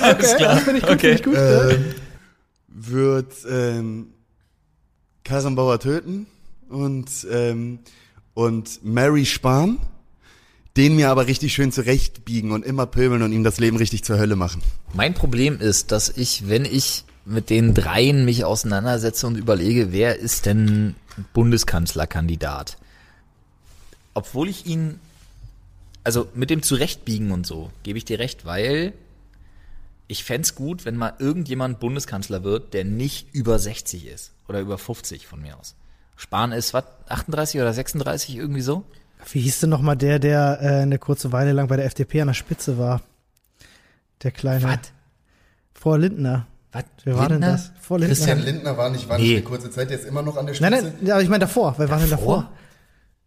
[0.00, 0.56] alles klar.
[0.58, 1.14] Finde ich gut, okay.
[1.14, 1.36] ich gut.
[1.36, 1.94] Ähm,
[2.68, 4.06] wird ähm,
[5.24, 6.26] Karrenbauer töten
[6.68, 7.80] und ähm,
[8.34, 9.78] und Mary sparen,
[10.76, 14.18] den mir aber richtig schön zurechtbiegen und immer pöbeln und ihm das Leben richtig zur
[14.18, 14.60] Hölle machen.
[14.92, 20.18] Mein Problem ist, dass ich, wenn ich mit den dreien mich auseinandersetze und überlege, wer
[20.18, 20.94] ist denn
[21.32, 22.76] Bundeskanzlerkandidat?
[24.14, 25.00] Obwohl ich ihn,
[26.04, 28.92] also mit dem Zurechtbiegen und so, gebe ich dir recht, weil
[30.06, 34.32] ich fänd's gut, wenn mal irgendjemand Bundeskanzler wird, der nicht über 60 ist.
[34.48, 35.74] Oder über 50 von mir aus.
[36.16, 38.84] Spahn ist, was, 38 oder 36, irgendwie so?
[39.32, 42.26] Wie hieß denn nochmal der, der äh, eine kurze Weile lang bei der FDP an
[42.28, 43.00] der Spitze war?
[44.22, 44.64] Der kleine.
[44.64, 44.78] Was?
[45.72, 46.46] Vor Lindner.
[46.72, 46.84] Was?
[47.04, 47.52] Wer war denn Lindner?
[47.52, 47.72] das?
[47.80, 48.14] Vor Lindner.
[48.14, 49.36] Christian Lindner war nicht, war nicht Nee.
[49.36, 51.40] eine kurze Zeit, der ist immer noch an der Nein, nein, ja, aber ich meine
[51.40, 51.74] davor.
[51.78, 52.52] Wer war denn davor?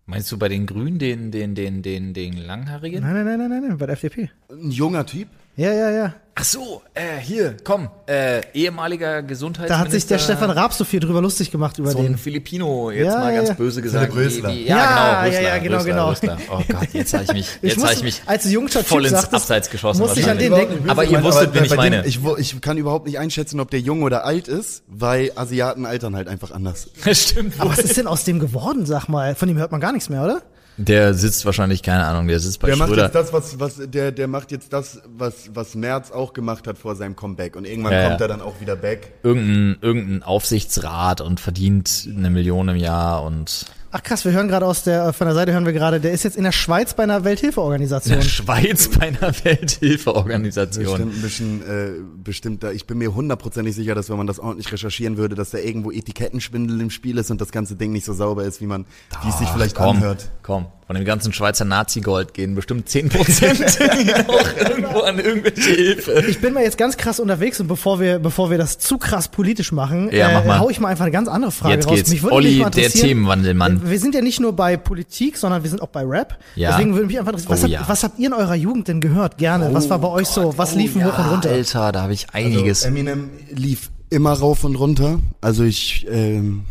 [0.10, 3.04] Meinst du bei den Grünen den, den, den, den, den Langhaarigen?
[3.04, 4.30] Nein, nein, nein, nein, nein, nein, bei der FDP.
[4.50, 5.28] Ein junger Typ.
[5.58, 6.13] Ja, ja, ja.
[6.39, 9.74] Ach so, äh, hier, komm, äh, ehemaliger Gesundheitsminister.
[9.76, 12.17] Da hat sich der Stefan Raab so viel drüber lustig gemacht über so ein den.
[12.20, 13.56] Filipino, jetzt Ja, mal ja, ganz ja.
[13.56, 14.13] böse gesagt.
[14.13, 14.50] Philipp Rösler.
[14.52, 16.10] Wie, wie, Ja, ja, genau, ja, ja, Rösler, genau, Rösler, genau.
[16.10, 16.38] Rösler.
[16.52, 19.02] Oh Gott, jetzt habe ich mich, Ich jetzt muss- habe ich mich als Typ voll
[19.06, 20.02] ins sagtest, Abseits geschossen.
[20.02, 20.88] musste ich an den denken.
[20.91, 22.06] Aber ihr wusstet, wen ich dem- meine.
[22.06, 26.15] Ich, ich kann überhaupt nicht einschätzen, ob der jung oder alt ist, weil Asiaten altern
[26.15, 26.88] halt einfach anders.
[27.13, 27.60] Stimmt.
[27.60, 29.34] Aber was ist denn aus dem geworden, sag mal?
[29.34, 30.43] Von dem hört man gar nichts mehr, oder?
[30.78, 33.06] Der sitzt wahrscheinlich, keine Ahnung, der sitzt bei Der macht Schröder.
[33.06, 36.78] jetzt das, was, was, der, der macht jetzt das, was, was Merz auch gemacht hat
[36.78, 37.56] vor seinem Comeback.
[37.56, 39.13] Und irgendwann Ja, kommt er dann auch wieder back.
[39.24, 44.65] irgendein, irgendein Aufsichtsrat und verdient eine Million im Jahr und Ach krass, wir hören gerade
[44.65, 47.04] aus der, von der Seite hören wir gerade, der ist jetzt in der Schweiz bei
[47.04, 48.21] einer Welthilfeorganisation.
[48.21, 50.86] Schweiz bei einer Welthilfeorganisation.
[50.86, 51.91] Bestimmt ein bisschen, äh,
[52.23, 55.52] bestimmt da, ich bin mir hundertprozentig sicher, dass wenn man das ordentlich recherchieren würde, dass
[55.52, 58.67] da irgendwo Etikettenschwindel im Spiel ist und das ganze Ding nicht so sauber ist, wie
[58.67, 58.86] man,
[59.23, 60.32] wie es sich vielleicht komm, anhört.
[60.43, 66.23] Komm, von dem ganzen Schweizer Nazi-Gold gehen bestimmt 10% auch irgendwo an irgendwelche Hilfe.
[66.30, 69.28] Ich bin mal jetzt ganz krass unterwegs und bevor wir, bevor wir das zu krass
[69.28, 70.60] politisch machen, Ja, mach mal.
[70.60, 71.95] hau ich mal einfach eine ganz andere Frage Jetzt raus.
[71.95, 72.10] geht's.
[72.10, 73.89] Mich würde Olli, mich mal der Themenwandelmann.
[73.89, 76.38] Wir sind ja nicht nur bei Politik, sondern wir sind auch bei Rap.
[76.56, 76.71] Ja.
[76.71, 77.84] Deswegen würde mich einfach interessieren, was, Oh, habt, ja.
[77.88, 79.38] was habt ihr in eurer Jugend denn gehört?
[79.38, 79.73] Gerne.
[79.73, 80.58] was war bei euch so?
[80.58, 81.50] Was lief oh, hoch und runter?
[81.50, 82.84] Alter, da habe ich einiges.
[82.86, 85.19] Also Eminem lief immer rauf und runter.
[85.41, 86.62] Also ich, ähm,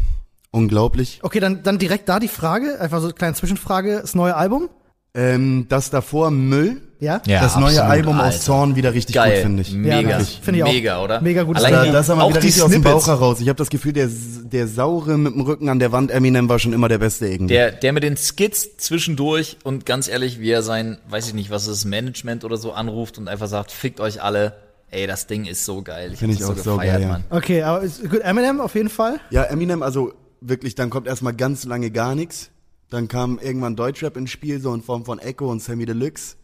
[0.57, 1.21] unglaublich.
[1.23, 4.01] Okay, dann, dann direkt da die Frage, einfach so eine kleine Zwischenfrage.
[4.01, 4.69] Das neue Album?
[5.15, 6.83] Ähm, das davor Müll.
[6.99, 7.21] Ja?
[7.27, 8.29] ja, das neue absolut, Album Alter.
[8.37, 9.73] aus Zorn wieder richtig Geil, gut, finde ich.
[9.73, 10.19] mega, Ja.
[10.21, 10.73] Finde ich auch.
[10.73, 11.21] mega, oder?
[11.21, 13.05] Mega gutes Allein Da, die, das haben wir auch wieder richtig aus dem Snippets.
[13.05, 13.41] Bauch heraus.
[13.41, 16.59] Ich habe das Gefühl, der, der saure mit dem Rücken an der Wand Eminem war
[16.59, 17.53] schon immer der Beste irgendwie.
[17.55, 21.51] Der, der mit den Skits zwischendurch und ganz ehrlich, wie er sein, weiß ich nicht,
[21.51, 24.55] was es ist, Management oder so anruft und einfach sagt, fickt euch alle.
[24.91, 26.11] Ey, das Ding ist so geil.
[26.13, 27.09] Ich Find hab ich auch so so gefeiert, geil, ja.
[27.09, 27.25] Mann.
[27.31, 29.19] Okay, aber ist, gut, Eminem auf jeden Fall.
[29.31, 32.51] Ja, Eminem, also wirklich, dann kommt erstmal ganz lange gar nichts.
[32.89, 36.37] Dann kam irgendwann Deutschrap ins Spiel, so in Form von Echo und Sammy Deluxe.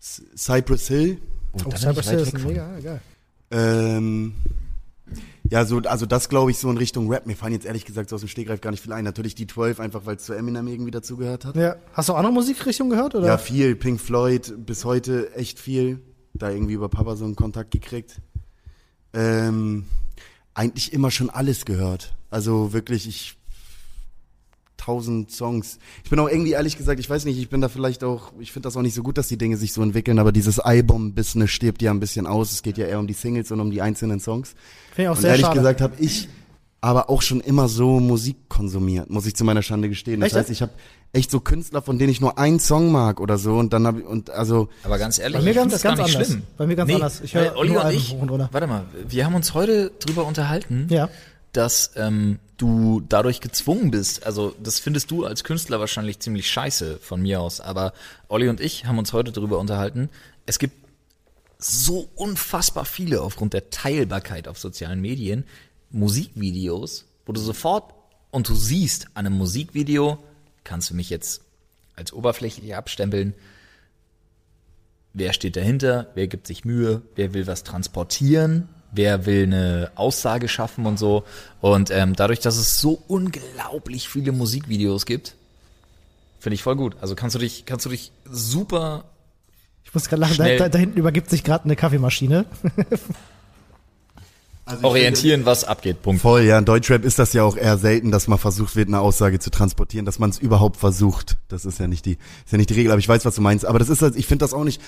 [0.00, 1.18] S- Cypress Hill.
[1.52, 3.00] Oh, ich Cypress Hill ist mega, geil.
[3.50, 4.34] Ähm,
[5.50, 7.26] ja, so, also das glaube ich so in Richtung Rap.
[7.26, 9.04] Mir fallen jetzt ehrlich gesagt so aus dem Stegreif gar nicht viel ein.
[9.04, 11.56] Natürlich die 12, einfach weil es zu Eminem irgendwie dazugehört hat.
[11.56, 11.76] Ja.
[11.94, 13.26] Hast du auch andere Musikrichtungen gehört, oder?
[13.26, 13.74] Ja, viel.
[13.74, 16.00] Pink Floyd, bis heute echt viel.
[16.34, 18.20] Da irgendwie über Papa so einen Kontakt gekriegt.
[19.14, 19.86] Ähm,
[20.52, 22.14] eigentlich immer schon alles gehört.
[22.30, 23.34] Also wirklich, ich
[24.76, 25.78] tausend Songs.
[26.04, 28.52] Ich bin auch irgendwie ehrlich gesagt, ich weiß nicht, ich bin da vielleicht auch, ich
[28.52, 31.50] finde das auch nicht so gut, dass die Dinge sich so entwickeln, aber dieses Album-Business
[31.50, 32.52] stirbt ja ein bisschen aus.
[32.52, 34.54] Es geht ja eher um die Singles und um die einzelnen Songs.
[34.94, 35.58] Finde ich auch Und sehr ehrlich schade.
[35.58, 36.28] gesagt habe ich
[36.80, 40.20] aber auch schon immer so Musik konsumiert, muss ich zu meiner Schande gestehen.
[40.20, 40.36] Das Echt?
[40.36, 40.72] heißt, ich habe
[41.12, 44.00] echt so Künstler, von denen ich nur einen Song mag oder so und dann habe
[44.00, 46.26] ich und also Aber ganz ehrlich, Bei mir ganz- das ganz anders.
[46.28, 46.42] schlimm.
[46.56, 47.20] Bei mir ganz anders.
[47.22, 51.08] Ich höre Olli und ich, warte mal, wir haben uns heute drüber unterhalten, Ja.
[51.58, 56.98] Dass ähm, du dadurch gezwungen bist, also das findest du als Künstler wahrscheinlich ziemlich scheiße
[56.98, 57.94] von mir aus, aber
[58.28, 60.08] Olli und ich haben uns heute drüber unterhalten,
[60.46, 60.76] es gibt
[61.58, 65.42] so unfassbar viele aufgrund der Teilbarkeit auf sozialen Medien
[65.90, 67.92] Musikvideos, wo du sofort
[68.30, 70.18] und du siehst an einem Musikvideo,
[70.62, 71.40] kannst du mich jetzt
[71.96, 73.34] als oberflächlich abstempeln,
[75.12, 80.48] wer steht dahinter, wer gibt sich Mühe, wer will was transportieren, wer will eine Aussage
[80.48, 81.24] schaffen und so.
[81.60, 85.34] Und ähm, dadurch, dass es so unglaublich viele Musikvideos gibt,
[86.40, 86.96] finde ich voll gut.
[87.00, 89.04] Also kannst du dich, kannst du dich super
[89.84, 90.58] Ich muss gerade lachen, da, Schnell.
[90.58, 92.46] da, da hinten übergibt sich gerade eine Kaffeemaschine.
[94.68, 96.02] Also Orientieren, was abgeht.
[96.02, 96.20] Punkt.
[96.20, 96.58] Voll, ja.
[96.58, 99.50] In Deutschrap ist das ja auch eher selten, dass mal versucht wird, eine Aussage zu
[99.50, 101.38] transportieren, dass man es überhaupt versucht.
[101.48, 103.40] Das ist ja nicht die, ist ja nicht die Regel, aber ich weiß, was du
[103.40, 103.64] meinst.
[103.64, 104.82] Aber das ist halt, ich finde das auch nicht,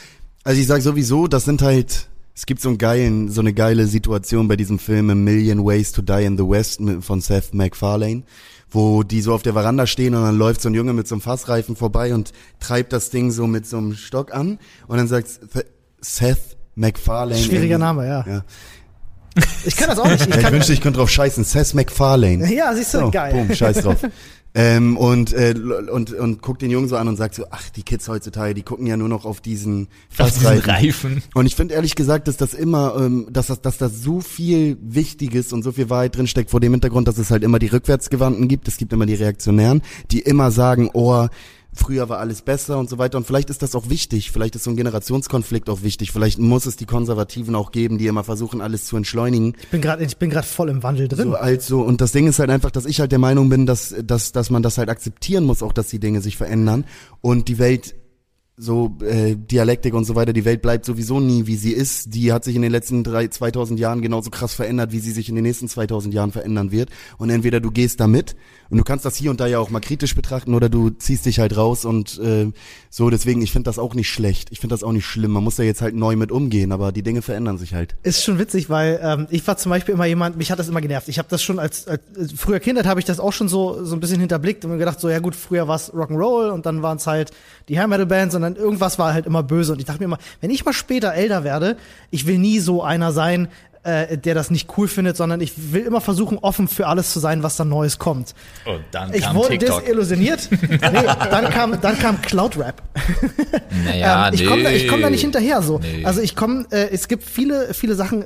[0.44, 2.08] also ich sage sowieso, das sind halt,
[2.40, 5.92] es gibt so einen geilen, so eine geile Situation bei diesem Film A Million Ways
[5.92, 8.22] to Die in the West von Seth MacFarlane,
[8.70, 11.16] wo die so auf der Veranda stehen und dann läuft so ein Junge mit so
[11.16, 15.06] einem Fassreifen vorbei und treibt das Ding so mit so einem Stock an und dann
[15.06, 15.28] sagt
[16.00, 17.38] Seth MacFarlane.
[17.38, 18.24] Schwieriger irgendwie- Name, ja.
[18.26, 18.44] ja.
[19.66, 20.26] Ich kann das auch nicht.
[20.26, 21.44] Ich Ich wünschte, ich könnte drauf scheißen.
[21.44, 22.50] Seth MacFarlane.
[22.54, 23.34] ja, siehst du, So, geil.
[23.34, 23.98] Boom, scheiß drauf.
[24.54, 25.54] ähm, und, äh,
[25.92, 28.62] und, und guckt den Jungen so an und sagt so, ach, die Kids heutzutage, die
[28.62, 30.58] gucken ja nur noch auf diesen Auf diesen.
[30.58, 31.22] Reifen.
[31.34, 34.76] Und ich finde ehrlich gesagt, dass das immer, ähm, dass das, dass da so viel
[34.80, 38.48] Wichtiges und so viel Wahrheit drinsteckt vor dem Hintergrund, dass es halt immer die Rückwärtsgewandten
[38.48, 41.28] gibt, es gibt immer die Reaktionären, die immer sagen, oh,
[41.80, 43.18] früher war alles besser und so weiter.
[43.18, 46.66] Und vielleicht ist das auch wichtig, vielleicht ist so ein Generationskonflikt auch wichtig, vielleicht muss
[46.66, 49.54] es die Konservativen auch geben, die immer versuchen, alles zu entschleunigen.
[49.60, 51.28] Ich bin gerade, ich bin gerade voll im Wandel drin.
[51.28, 53.66] So als so und das Ding ist halt einfach, dass ich halt der Meinung bin,
[53.66, 56.84] dass dass dass man das halt akzeptieren muss, auch dass die Dinge sich verändern
[57.20, 57.94] und die Welt
[58.60, 62.14] so äh, Dialektik und so weiter, die Welt bleibt sowieso nie, wie sie ist.
[62.14, 65.30] Die hat sich in den letzten drei, 2000 Jahren genauso krass verändert, wie sie sich
[65.30, 66.90] in den nächsten 2000 Jahren verändern wird.
[67.16, 68.36] Und entweder du gehst da mit
[68.68, 71.24] und du kannst das hier und da ja auch mal kritisch betrachten oder du ziehst
[71.24, 72.52] dich halt raus und äh,
[72.90, 73.08] so.
[73.08, 74.48] Deswegen, ich finde das auch nicht schlecht.
[74.52, 75.32] Ich finde das auch nicht schlimm.
[75.32, 77.96] Man muss da jetzt halt neu mit umgehen, aber die Dinge verändern sich halt.
[78.02, 80.82] Ist schon witzig, weil ähm, ich war zum Beispiel immer jemand, mich hat das immer
[80.82, 81.08] genervt.
[81.08, 82.02] Ich habe das schon als als
[82.36, 85.00] früher Kindheit habe ich das auch schon so so ein bisschen hinterblickt und mir gedacht
[85.00, 87.30] so ja gut, früher war es Rock'n'Roll und dann waren es halt
[87.68, 90.06] die Hair Metal Bands und dann irgendwas war halt immer böse und ich dachte mir
[90.06, 91.76] immer, wenn ich mal später älter werde,
[92.10, 93.48] ich will nie so einer sein,
[93.82, 97.18] äh, der das nicht cool findet, sondern ich will immer versuchen offen für alles zu
[97.20, 98.34] sein, was da Neues kommt.
[98.66, 99.80] Und dann Ich kam wurde TikTok.
[99.80, 100.48] desillusioniert.
[100.68, 100.78] nee,
[101.30, 102.82] dann kam dann kam Cloud Rap.
[103.84, 105.78] Naja, ähm, ich komme da, ich komm da nicht hinterher so.
[105.78, 106.04] Nee.
[106.04, 108.24] Also ich komme, äh, es gibt viele, viele Sachen.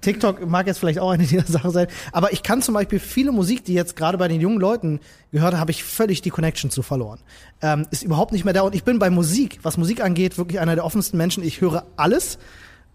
[0.00, 3.32] TikTok mag jetzt vielleicht auch eine dieser Sachen sein, aber ich kann zum Beispiel viele
[3.32, 5.00] Musik, die jetzt gerade bei den jungen Leuten
[5.32, 7.20] gehört, habe ich völlig die Connection zu verloren.
[7.62, 10.60] Ähm, ist überhaupt nicht mehr da und ich bin bei Musik, was Musik angeht, wirklich
[10.60, 11.42] einer der offensten Menschen.
[11.42, 12.38] Ich höre alles,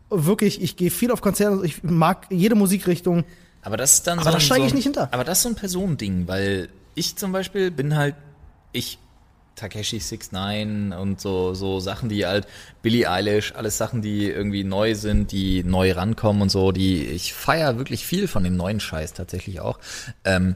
[0.09, 0.61] wirklich.
[0.61, 3.23] Ich gehe viel auf Konzerte, ich mag jede Musikrichtung.
[3.61, 5.09] Aber das ist dann Aber so da ein, steige so ich nicht hinter.
[5.11, 8.15] Aber das ist so ein Personending, weil ich zum Beispiel bin halt,
[8.71, 8.99] ich,
[9.55, 12.47] Takeshi 69 und so, so Sachen, die halt,
[12.81, 17.33] Billie Eilish, alles Sachen, die irgendwie neu sind, die neu rankommen und so, die, ich
[17.33, 19.79] feier wirklich viel von dem neuen Scheiß tatsächlich auch.
[20.23, 20.55] Ähm,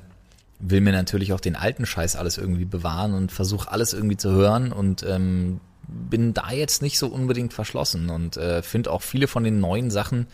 [0.59, 4.31] will mir natürlich auch den alten Scheiß alles irgendwie bewahren und versuche alles irgendwie zu
[4.31, 9.27] hören und ähm, bin da jetzt nicht so unbedingt verschlossen und äh, finde auch viele
[9.27, 10.27] von den neuen Sachen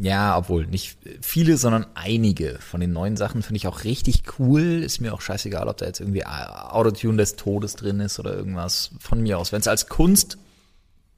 [0.00, 4.82] ja, obwohl nicht viele, sondern einige von den neuen Sachen finde ich auch richtig cool.
[4.82, 8.90] Ist mir auch scheißegal, ob da jetzt irgendwie Autotune des Todes drin ist oder irgendwas
[9.00, 9.52] von mir aus.
[9.52, 10.38] Wenn es als Kunst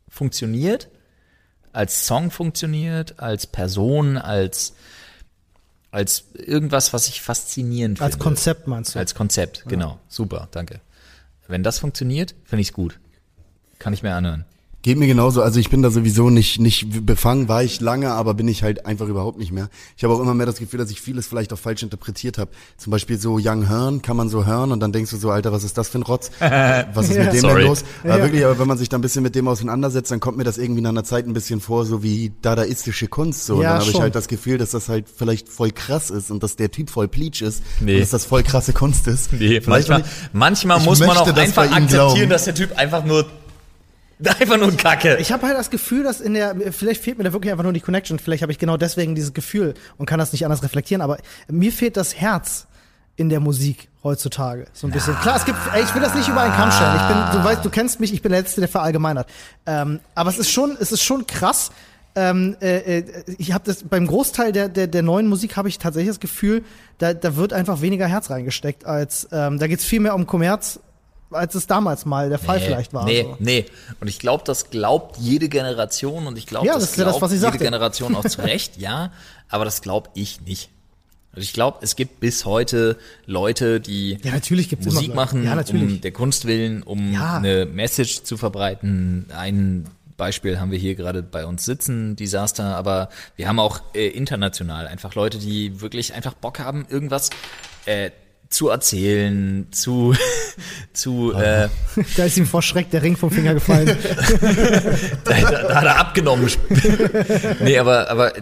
[0.08, 0.88] funktioniert,
[1.72, 4.74] als Song funktioniert, als Person, als
[5.92, 8.12] als irgendwas, was ich faszinierend finde.
[8.12, 8.98] Als Konzept meinst du?
[8.98, 9.98] Als Konzept, genau.
[10.08, 10.80] Super, danke.
[11.48, 13.00] Wenn das funktioniert, finde ich's gut.
[13.80, 14.44] Kann ich mir anhören.
[14.82, 18.32] Geht mir genauso, also ich bin da sowieso nicht, nicht befangen, war ich lange, aber
[18.32, 19.68] bin ich halt einfach überhaupt nicht mehr.
[19.94, 22.50] Ich habe auch immer mehr das Gefühl, dass ich vieles vielleicht auch falsch interpretiert habe.
[22.78, 25.52] Zum Beispiel so Young Hearn kann man so hören und dann denkst du so, Alter,
[25.52, 26.30] was ist das für ein Rotz?
[26.40, 27.24] Was ist Ja.
[27.24, 27.58] mit dem Sorry.
[27.60, 27.84] denn los?
[28.04, 28.22] Aber Ja.
[28.24, 30.56] wirklich, aber wenn man sich da ein bisschen mit dem auseinandersetzt, dann kommt mir das
[30.56, 33.44] irgendwie nach einer Zeit ein bisschen vor, so wie dadaistische Kunst.
[33.44, 33.56] So.
[33.56, 36.30] Und Ja, dann habe ich halt das Gefühl, dass das halt vielleicht voll krass ist
[36.30, 37.96] und dass der Typ voll Pleach ist Nee.
[37.96, 39.30] und dass das voll krasse Kunst ist.
[39.34, 42.30] Nee, Vielleicht manchmal, manchmal muss man auch das einfach akzeptieren, glauben.
[42.30, 43.26] dass der Typ einfach nur
[44.40, 45.16] einfach nur Kacke.
[45.18, 47.72] Ich habe halt das Gefühl, dass in der, vielleicht fehlt mir da wirklich einfach nur
[47.72, 48.18] die Connection.
[48.18, 51.02] Vielleicht habe ich genau deswegen dieses Gefühl und kann das nicht anders reflektieren.
[51.02, 52.66] Aber mir fehlt das Herz
[53.16, 55.14] in der Musik heutzutage so ein bisschen.
[55.16, 56.96] Klar, es gibt, ey, ich will das nicht über einen Kamm stellen.
[56.96, 59.28] Ich bin, du weißt, du kennst mich, ich bin der Letzte, der verallgemeinert.
[59.66, 61.70] Ähm, aber es ist schon, es ist schon krass.
[62.16, 65.78] Ähm, äh, äh, ich habe das beim Großteil der, der, der neuen Musik habe ich
[65.78, 66.64] tatsächlich das Gefühl,
[66.98, 70.80] da, da wird einfach weniger Herz reingesteckt als ähm, da geht's viel mehr um Kommerz,
[71.30, 73.04] als es damals mal der Fall vielleicht war.
[73.04, 73.36] Nee, so.
[73.38, 73.66] nee.
[74.00, 77.04] Und ich glaube, das glaubt jede Generation und ich glaube, Ja, das, das ist ja
[77.04, 77.64] das, glaubt jede sagte.
[77.64, 79.12] Generation auch zu Recht, ja.
[79.48, 80.70] Aber das glaube ich nicht.
[81.32, 84.32] Also ich glaube, es gibt bis heute Leute, die Ja,
[84.84, 89.26] Musik machen, Ja, um der Kunst willen, um eine Message zu verbreiten.
[89.32, 94.08] Ein Beispiel haben wir hier gerade bei uns sitzen, Desaster, aber wir haben auch äh,
[94.08, 97.30] international einfach Leute, die wirklich einfach Bock haben, irgendwas
[97.86, 98.10] äh,
[98.50, 100.14] zu erzählen, zu
[100.92, 101.68] zu äh,
[102.16, 103.86] Da ist ihm vor Schreck der Ring vom Finger gefallen.
[105.24, 106.50] da, da, da hat er abgenommen.
[107.60, 108.32] nee, aber, aber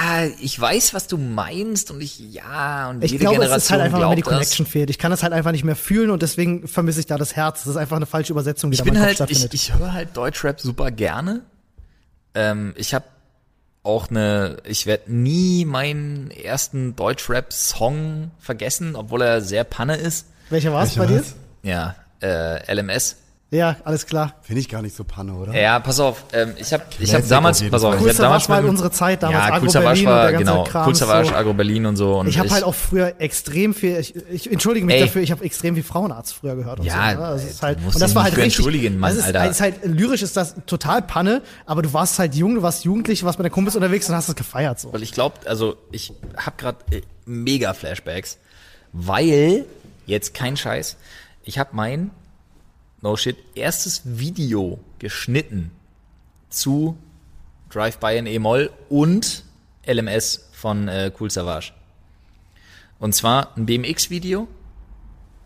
[0.00, 3.64] ah, ich weiß, was du meinst und ich, ja, und Ich jede glaube, Generation es
[3.64, 4.48] ist halt einfach, wenn die glaubt das.
[4.50, 4.90] Connection fehlt.
[4.90, 7.64] Ich kann es halt einfach nicht mehr fühlen und deswegen vermisse ich da das Herz.
[7.64, 10.16] Das ist einfach eine falsche Übersetzung, die Ich da bin halt, ich, ich höre halt
[10.16, 11.42] Deutschrap super gerne.
[12.34, 13.04] Ähm, ich habe
[13.84, 20.26] auch eine, ich werde nie meinen ersten Deutschrap-Song vergessen, obwohl er sehr Panne ist.
[20.50, 21.22] Welcher war es bei dir?
[21.62, 23.16] Ja, äh, LMS.
[23.54, 24.34] Ja, alles klar.
[24.42, 25.54] Finde ich gar nicht so Panne, oder?
[25.54, 28.56] Ja, pass auf, ähm, ich habe ich hab damals, pass auf, ich habe damals war
[28.56, 31.34] halt unsere Zeit damals, ja, Agro Berlin und war, der genau, Kram Savage, so.
[31.34, 32.18] Agro Berlin und so.
[32.18, 35.02] Und Ich habe halt auch früher extrem viel, ich, ich entschuldige mich Ey.
[35.02, 37.20] dafür, ich habe extrem viel Frauenarzt früher gehört und Ja, so.
[37.20, 37.26] Ne?
[37.26, 39.26] Also es ist du halt, musst und das war halt richtig, entschuldigen, Mann, also ist,
[39.26, 39.48] Alter.
[39.48, 43.22] ist halt, lyrisch ist das total Panne, aber du warst halt jung, du warst jugendlich,
[43.22, 44.92] warst mit deinen Kumpels unterwegs und hast es gefeiert so.
[44.92, 46.78] Weil ich glaube, also ich habe gerade
[47.24, 48.38] mega Flashbacks,
[48.92, 49.64] weil
[50.06, 50.96] jetzt kein Scheiß,
[51.44, 52.10] ich habe mein
[53.04, 55.70] no shit erstes Video geschnitten
[56.48, 56.96] zu
[57.68, 59.44] Drive-by in E-Moll und
[59.86, 61.72] LMS von äh, Cool Savage.
[62.98, 64.48] Und zwar ein BMX-Video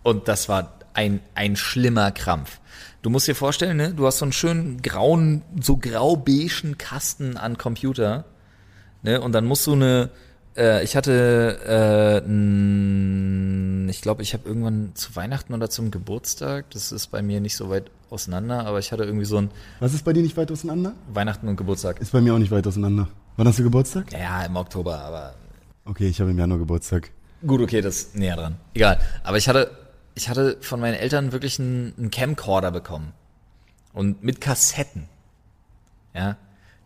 [0.05, 2.61] und das war ein, ein schlimmer Krampf.
[3.03, 7.59] Du musst dir vorstellen, ne, du hast so einen schönen grauen, so grau-beigen Kasten an
[7.59, 8.25] Computer,
[9.03, 10.11] ne, und dann musst du eine,
[10.59, 16.71] äh, ich hatte, äh, n, ich glaube, ich habe irgendwann zu Weihnachten oder zum Geburtstag,
[16.71, 19.94] das ist bei mir nicht so weit auseinander, aber ich hatte irgendwie so ein Was
[19.94, 20.92] ist bei dir nicht weit auseinander?
[21.12, 22.01] Weihnachten und Geburtstag.
[22.01, 23.09] Ist bei mir auch nicht weit auseinander.
[23.37, 24.12] Wann hast du Geburtstag?
[24.12, 25.35] Ja, im Oktober, aber
[25.88, 27.11] Okay, ich habe im Januar Geburtstag.
[27.47, 28.57] Gut, okay, das ist näher dran.
[28.75, 29.01] Egal.
[29.25, 29.71] Aber ich hatte,
[30.14, 33.12] ich hatte von meinen Eltern wirklich einen, einen Camcorder bekommen.
[33.94, 35.09] Und mit Kassetten.
[36.14, 36.37] Ja.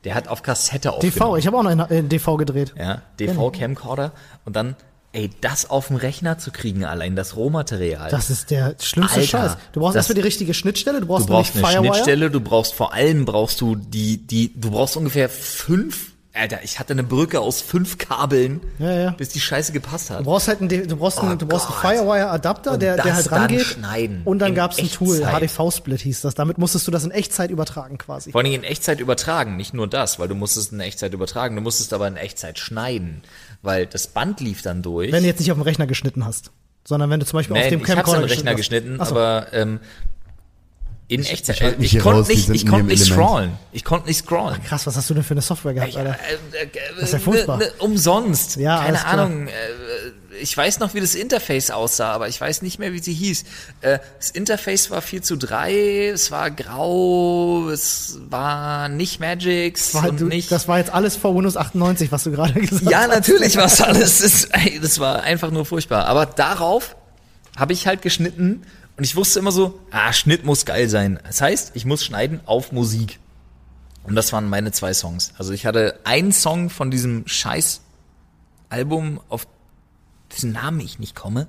[0.05, 1.17] Der hat auf Kassette aufgenommen.
[1.17, 2.75] DV, ich habe auch noch einen äh, DV gedreht.
[2.79, 4.13] Ja, DV-Camcorder.
[4.45, 4.75] Und dann,
[5.13, 8.11] ey, das auf dem Rechner zu kriegen, allein das Rohmaterial.
[8.11, 9.57] Das ist der schlimmste Alter, Scheiß.
[9.73, 11.95] Du brauchst das- erstmal die richtige Schnittstelle, du brauchst, du brauchst eine Firewire.
[11.95, 16.79] Schnittstelle, du brauchst vor allem brauchst du die, die, du brauchst ungefähr fünf, Alter, ich
[16.79, 19.11] hatte eine Brücke aus fünf Kabeln, Ja, ja.
[19.11, 20.21] bis die Scheiße gepasst hat.
[20.21, 21.77] Du brauchst halt einen, du brauchst einen, Oh du brauchst einen.
[21.99, 23.61] Firewire-Adapter, der, der halt rangeht.
[23.61, 25.21] schneiden Und dann in gab's ein Tool.
[25.21, 26.35] HDV-Split hieß das.
[26.35, 28.33] Damit musstest du das in Echtzeit übertragen quasi.
[28.33, 31.61] Vor Dingen in Echtzeit übertragen, nicht nur das, weil du musstest in Echtzeit übertragen, du
[31.61, 33.21] musstest aber in Echtzeit schneiden,
[33.61, 35.13] weil das Band lief dann durch.
[35.13, 36.51] Wenn du jetzt nicht auf dem Rechner geschnitten hast.
[36.85, 39.11] Sondern wenn du zum Beispiel auf Nein, dem ich hab's Camcorder am Rechner geschnitten, hast.
[39.11, 39.15] So.
[39.17, 39.81] aber ähm,
[41.15, 41.61] in Echtzeit.
[41.61, 43.53] ich mich ich hier konnte nicht, ich ihrem nicht scrollen.
[43.73, 44.63] Ich konnte nicht scrollen.
[44.65, 46.17] Krass, was hast du denn für eine Software gehabt, Alter?
[46.53, 47.59] Äh, äh, Das ist ja furchtbar.
[47.59, 48.57] Ne, ne, umsonst.
[48.57, 49.05] Ja, Keine.
[49.05, 49.49] Ahnung.
[49.49, 49.51] Äh,
[50.41, 53.45] ich weiß noch, wie das Interface aussah, aber ich weiß nicht mehr, wie sie hieß.
[53.83, 60.03] Äh, das Interface war 4 zu 3, es war grau, es war nicht Magix War
[60.03, 60.51] halt, und du, nicht.
[60.51, 63.09] das war jetzt alles vor Windows 98, was du gerade gesagt Ja, hast.
[63.11, 64.21] natürlich war es alles.
[64.23, 64.49] Das,
[64.81, 66.07] das war einfach nur furchtbar.
[66.07, 66.97] Aber darauf
[67.57, 68.63] habe ich halt geschnitten
[68.97, 71.19] und ich wusste immer so, ah, Schnitt muss geil sein.
[71.27, 73.19] Das heißt, ich muss schneiden auf Musik.
[74.05, 75.33] Und das waren meine zwei Songs.
[75.39, 77.83] Also ich hatte einen Song von diesem scheiß
[78.69, 79.47] Album, auf
[80.33, 81.47] dessen Namen ich nicht komme,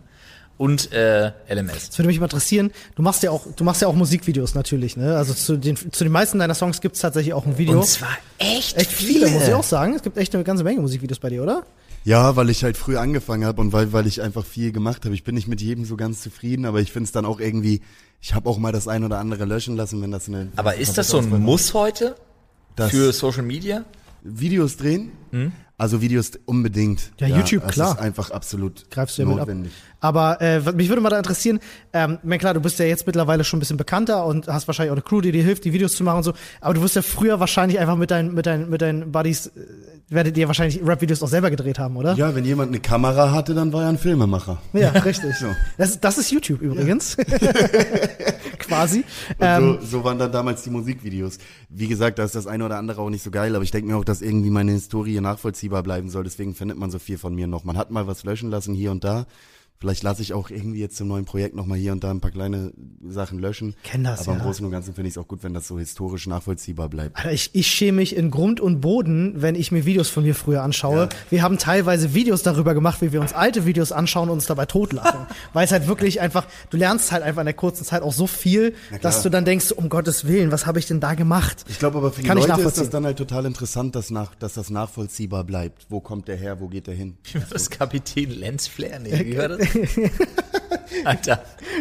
[0.58, 1.90] und äh, LMS.
[1.90, 2.72] Das würde mich mal interessieren.
[2.96, 5.18] Du machst ja auch, du machst ja auch Musikvideos natürlich, ne?
[5.18, 7.80] Also zu den, zu den meisten deiner Songs gibt's tatsächlich auch ein Video.
[7.80, 9.96] Und zwar echt, echt viele, muss ich auch sagen.
[9.96, 11.64] Es gibt echt eine ganze Menge Musikvideos bei dir, oder?
[12.06, 15.16] Ja, weil ich halt früh angefangen habe und weil, weil ich einfach viel gemacht habe.
[15.16, 17.82] Ich bin nicht mit jedem so ganz zufrieden, aber ich finde es dann auch irgendwie,
[18.22, 20.52] ich habe auch mal das ein oder andere löschen lassen, wenn das eine...
[20.58, 21.30] Aber ist das so ein.
[21.42, 22.16] Muss heute
[22.76, 23.86] Das- für Social Media?
[24.24, 25.12] Videos drehen?
[25.78, 27.12] Also Videos unbedingt.
[27.20, 27.96] Ja, YouTube, es klar.
[27.96, 29.74] ist einfach absolut Greifst du ja notwendig.
[30.00, 31.60] Aber äh, mich würde mal da interessieren,
[31.94, 34.68] ähm, ich meine, klar, du bist ja jetzt mittlerweile schon ein bisschen bekannter und hast
[34.68, 36.34] wahrscheinlich auch eine Crew, die dir hilft, die Videos zu machen und so.
[36.62, 39.52] Aber du wirst ja früher wahrscheinlich einfach mit deinen, mit deinen, mit deinen Buddies, äh,
[40.10, 42.14] werdet ihr wahrscheinlich Rap-Videos auch selber gedreht haben, oder?
[42.14, 44.62] Ja, wenn jemand eine Kamera hatte, dann war er ein Filmemacher.
[44.74, 45.34] Ja, richtig.
[45.44, 45.48] So.
[45.78, 47.18] Das, das ist YouTube übrigens.
[48.60, 49.04] Quasi.
[49.40, 51.38] Ähm, so, so waren dann damals die Musikvideos.
[51.70, 53.90] Wie gesagt, da ist das eine oder andere auch nicht so geil, aber ich denke
[53.92, 56.24] mir auch, dass irgendwie meine Historie nachvollziehbar bleiben soll.
[56.24, 57.64] Deswegen findet man so viel von mir noch.
[57.64, 59.26] Man hat mal was löschen lassen hier und da.
[59.84, 62.32] Vielleicht lasse ich auch irgendwie jetzt zum neuen Projekt nochmal hier und da ein paar
[62.32, 62.72] kleine
[63.06, 63.76] Sachen löschen.
[63.84, 64.46] Kenn das, Aber im ja.
[64.46, 67.18] Großen und Ganzen finde ich es auch gut, wenn das so historisch nachvollziehbar bleibt.
[67.18, 70.36] Alter, ich, ich schäme mich in Grund und Boden, wenn ich mir Videos von mir
[70.36, 71.02] früher anschaue.
[71.02, 71.10] Ja.
[71.30, 74.66] Wir haben teilweise Videos darüber gemacht, wie wir uns alte Videos anschauen und uns dabei
[74.66, 75.20] totlachen.
[75.52, 78.26] Weil es halt wirklich einfach, du lernst halt einfach in der kurzen Zeit auch so
[78.26, 81.66] viel, dass du dann denkst, um Gottes Willen, was habe ich denn da gemacht?
[81.68, 84.12] Ich glaube aber für die Kann ich Leute ist das dann halt total interessant, dass,
[84.12, 85.88] nach, dass das nachvollziehbar bleibt.
[85.90, 87.18] Wo kommt der her, wo geht der hin?
[87.50, 89.73] Das Kapitän Lenz Flair, nee, wie war das?
[91.06, 91.40] Alter.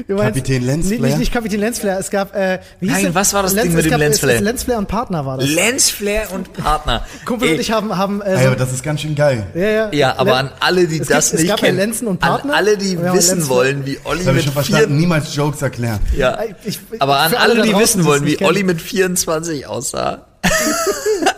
[0.08, 1.00] Meinst- Kapitän Lensflare?
[1.00, 1.98] Nee, nicht, nicht Kapitän Lensflare.
[2.00, 4.00] Es gab, äh, wie hieß Nein, was war das Lenz- Ding mit es dem gab,
[4.00, 4.34] es- Lensflare?
[4.36, 5.48] es- Lensflare und Partner war das.
[5.50, 7.04] Lensflare und Partner.
[7.26, 9.46] Kumpel Ey, und ich haben, haben äh, so, aber das ist ganz schön geil.
[9.54, 11.78] ja, ja, Ja, aber an alle, die Es das gibt- es nicht gab ja kennen,
[11.78, 12.52] Lenzen und Partner.
[12.52, 14.96] an alle, die wissen Lenzen- wollen, wie Olli Das mit ich schon verstanden.
[14.96, 16.00] Niemals Jokes erklären.
[16.16, 16.38] ja.
[16.64, 20.26] Ich- aber an alle, die wissen es wollen, wie Olli mit 24 aussah.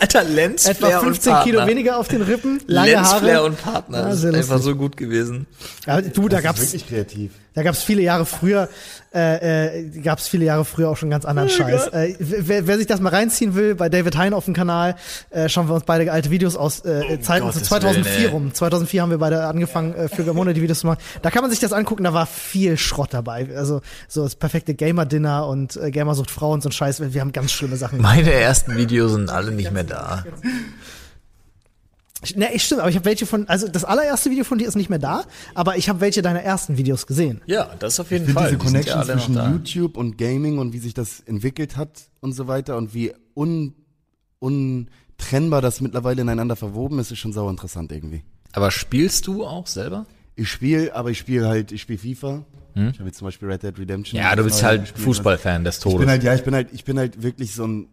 [0.01, 1.51] Alter, Lensflare Etwa und 15 Partner.
[1.53, 3.45] Kilo weniger auf den Rippen, lange Lensflare Haare.
[3.45, 3.99] und Partner.
[3.99, 5.47] Ja, das sehr ist einfach so gut gewesen.
[5.87, 7.33] Ja, du, da Das gab's, ist wirklich kreativ.
[7.55, 8.69] Da gab's viele Jahre früher,
[9.15, 11.89] äh, äh, gab's viele Jahre früher auch schon ganz anderen Scheiß.
[11.89, 14.97] Äh, wer, wer sich das mal reinziehen will, bei David Hein auf dem Kanal,
[15.31, 18.55] äh, schauen wir uns beide alte Videos aus äh, Zeiten zu Gottes 2004 Willen, rum.
[18.55, 20.99] 2004 haben wir beide angefangen, äh, für Gamone die Videos zu machen.
[21.23, 23.49] Da kann man sich das angucken, da war viel Schrott dabei.
[23.57, 27.13] Also so das perfekte Gamer-Dinner und äh, Gamersucht Frau und so ein Scheiß.
[27.13, 28.17] Wir haben ganz schlimme Sachen gemacht.
[28.17, 30.25] Meine ersten Videos sind alle nicht mehr da.
[32.37, 34.75] Ne, ich stimmt, aber ich habe welche von, also das allererste Video von dir ist
[34.77, 37.41] nicht mehr da, aber ich habe welche deiner ersten Videos gesehen.
[37.47, 38.51] Ja, das auf jeden Ich Fall.
[38.51, 38.99] diese Die ja Connection
[39.35, 39.53] noch zwischen.
[39.53, 43.75] YouTube und Gaming und wie sich das entwickelt hat und so weiter und wie un,
[44.39, 48.23] untrennbar das mittlerweile ineinander verwoben ist, ist schon sauer interessant irgendwie.
[48.53, 50.07] Aber spielst du auch selber?
[50.37, 52.45] Ich spiele, aber ich spiele halt, ich spiele FIFA.
[52.77, 54.19] Ich habe jetzt zum Beispiel Red Dead Redemption.
[54.21, 54.27] Hm?
[54.27, 54.89] Ja, du bist halt.
[54.99, 56.09] Fußballfan des Ich bin Todes.
[56.09, 57.87] halt, ja, ich bin halt, ich bin halt wirklich so ein,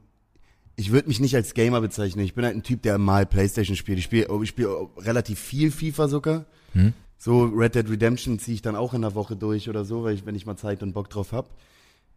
[0.75, 2.23] ich würde mich nicht als Gamer bezeichnen.
[2.25, 3.97] Ich bin halt ein Typ, der mal Playstation spielt.
[3.99, 6.45] Ich spiele, ich spiele relativ viel FIFA sogar.
[6.73, 6.93] Hm?
[7.17, 10.15] So Red Dead Redemption ziehe ich dann auch in der Woche durch oder so, weil
[10.15, 11.49] ich, wenn ich mal Zeit und Bock drauf hab.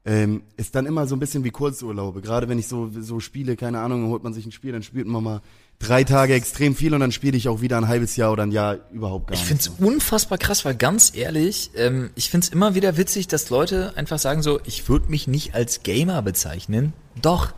[0.06, 2.20] Ähm, ist dann immer so ein bisschen wie Kurzurlaube.
[2.20, 5.06] Gerade wenn ich so, so spiele, keine Ahnung, holt man sich ein Spiel, dann spielt
[5.06, 5.40] man mal
[5.78, 8.50] drei Tage extrem viel und dann spiele ich auch wieder ein halbes Jahr oder ein
[8.52, 9.48] Jahr überhaupt gar Ich nicht.
[9.48, 14.18] find's unfassbar krass, weil ganz ehrlich, ähm, ich find's immer wieder witzig, dass Leute einfach
[14.18, 16.92] sagen so, ich würde mich nicht als Gamer bezeichnen.
[17.20, 17.54] Doch.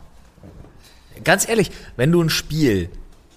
[1.23, 2.89] Ganz ehrlich, wenn du ein Spiel,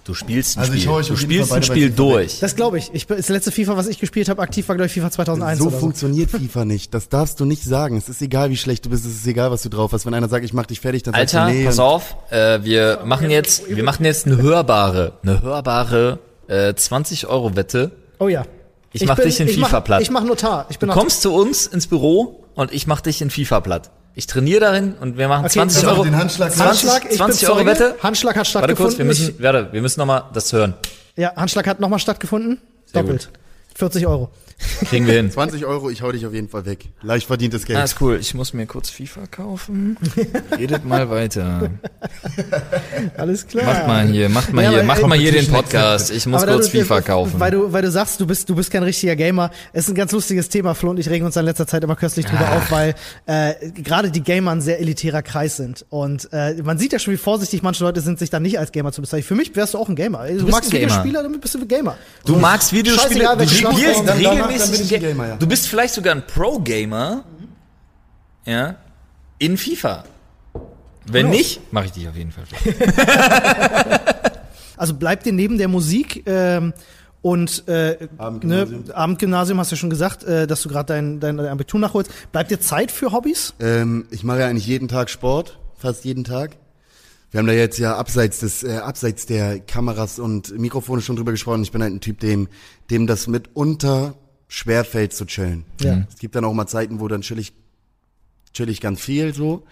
[0.03, 2.39] du spielst ein Also ich Spiel, du spielst ein Spiel durch.
[2.39, 2.89] Das glaube ich.
[2.93, 3.07] ich.
[3.07, 5.73] Das letzte FIFA, was ich gespielt habe, aktiv war, glaube ich, FIFA 2001 So oder
[5.73, 5.79] so.
[5.79, 6.93] funktioniert FIFA nicht.
[6.93, 7.97] Das darfst du nicht sagen.
[7.97, 9.05] Es ist egal, wie schlecht du bist.
[9.05, 10.05] Es ist egal, was du drauf hast.
[10.05, 11.65] Wenn einer sagt, ich mach dich fertig, dann Alter, sagst du nee.
[11.65, 17.27] pass auf, äh, wir machen jetzt, wir machen jetzt eine hörbare, eine hörbare äh, 20
[17.27, 17.91] Euro Wette.
[18.19, 18.45] Oh ja.
[18.93, 20.01] Ich mach dich in ich FIFA mach, platt.
[20.01, 20.65] Ich mach Notar.
[20.69, 23.91] Ich bin Du kommst zu uns ins Büro und ich mach dich in FIFA platt.
[24.13, 26.03] Ich trainiere darin und wir machen Okay, 20 dann mach Euro.
[26.05, 26.51] den Handschlag.
[26.51, 27.65] 20, Handschlag, ich 20 bin Euro.
[27.65, 27.95] Wette.
[28.03, 29.07] Handschlag hat Warte kurz, wir stattgefunden.
[29.07, 30.73] müssen, warte, wir müssen nochmal das hören.
[31.15, 32.59] Ja, Handschlag hat nochmal stattgefunden.
[32.91, 33.29] Sehr Doppelt.
[33.75, 34.29] 40 Euro.
[34.89, 35.31] Kriegen wir hin.
[35.31, 36.85] 20 Euro, ich hau dich auf jeden Fall weg.
[37.01, 37.79] Leicht verdientes Geld.
[37.79, 38.17] Ah, ist cool.
[38.19, 39.97] Ich muss mir kurz FIFA kaufen.
[40.57, 41.69] Redet mal weiter.
[43.17, 43.65] Alles klar.
[43.65, 46.11] Macht mal hier, macht mal Ja, hier, macht mal hier den Podcast.
[46.11, 47.39] Ich muss kurz du- FIFA kaufen.
[47.39, 49.51] Weil du, weil du sagst, du bist, du bist kein richtiger Gamer.
[49.73, 50.73] Es ist ein ganz lustiges Thema.
[50.75, 52.57] Flo und ich regen uns in letzter Zeit immer köstlich drüber Ah.
[52.57, 52.95] auf, weil
[53.27, 55.85] äh, gerade die Gamer ein sehr elitärer Kreis sind.
[55.89, 58.71] Und äh, man sieht ja schon, wie vorsichtig manche Leute sind, sich dann nicht als
[58.71, 59.27] Gamer zu bezeichnen.
[59.27, 60.27] Für mich wärst du auch ein Gamer.
[60.27, 60.91] Du, bist magst ein Gamer.
[60.91, 61.97] Videospieler, dann bist du ein Gamer.
[62.25, 64.07] Du magst Videospiele, du spielst.
[64.07, 65.35] Dann- dann ich ein Ga- Gamer, ja.
[65.37, 67.23] Du bist vielleicht sogar ein Pro-Gamer,
[68.45, 68.75] ja,
[69.39, 70.03] in FIFA.
[71.05, 71.37] Wenn knows?
[71.37, 72.43] nicht, mache ich dich auf jeden Fall.
[74.77, 76.73] Also bleibt dir neben der Musik ähm,
[77.21, 78.83] und äh, Abendgymnasium.
[78.87, 81.79] Ne, Abendgymnasium hast du ja schon gesagt, äh, dass du gerade dein, dein, dein Abitur
[81.79, 82.09] nachholst.
[82.31, 83.53] Bleibt dir Zeit für Hobbys?
[83.59, 86.57] Ähm, ich mache ja eigentlich jeden Tag Sport, fast jeden Tag.
[87.29, 91.31] Wir haben da jetzt ja abseits des, äh, abseits der Kameras und Mikrofone schon drüber
[91.31, 91.61] gesprochen.
[91.61, 92.47] Ich bin halt ein Typ, dem,
[92.89, 94.15] dem das mitunter
[94.51, 95.63] schwerfällt zu chillen.
[95.79, 96.05] Ja.
[96.09, 97.53] Es gibt dann auch mal Zeiten, wo dann chill ich,
[98.53, 99.63] chill ich ganz viel so.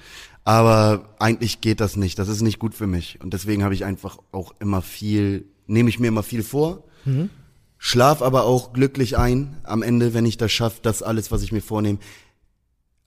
[0.45, 2.17] Aber eigentlich geht das nicht.
[2.17, 3.19] Das ist nicht gut für mich.
[3.21, 6.85] Und deswegen habe ich einfach auch immer viel, nehme ich mir immer viel vor.
[7.77, 11.51] Schlaf aber auch glücklich ein am Ende, wenn ich das schaffe, das alles, was ich
[11.51, 11.99] mir vornehme.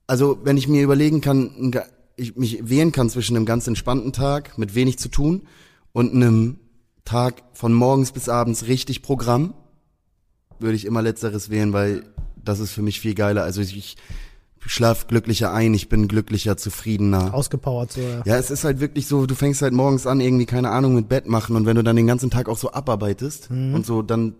[0.06, 1.72] Also, wenn ich mir überlegen kann,
[2.16, 5.46] ich mich wählen kann zwischen einem ganz entspannten Tag mit wenig zu tun
[5.92, 6.58] und einem
[7.04, 9.54] Tag von morgens bis abends richtig Programm,
[10.62, 12.04] würde ich immer letzteres wählen, weil
[12.44, 13.42] das ist für mich viel geiler.
[13.42, 13.96] Also ich,
[14.66, 17.34] schlaf glücklicher ein, ich bin glücklicher, zufriedener.
[17.34, 18.00] Ausgepowert so.
[18.00, 18.22] Ja.
[18.24, 21.08] Ja, es ist halt wirklich so, du fängst halt morgens an, irgendwie, keine Ahnung, mit
[21.08, 24.34] Bett machen und wenn du dann den ganzen Tag auch so abarbeitest und so, dann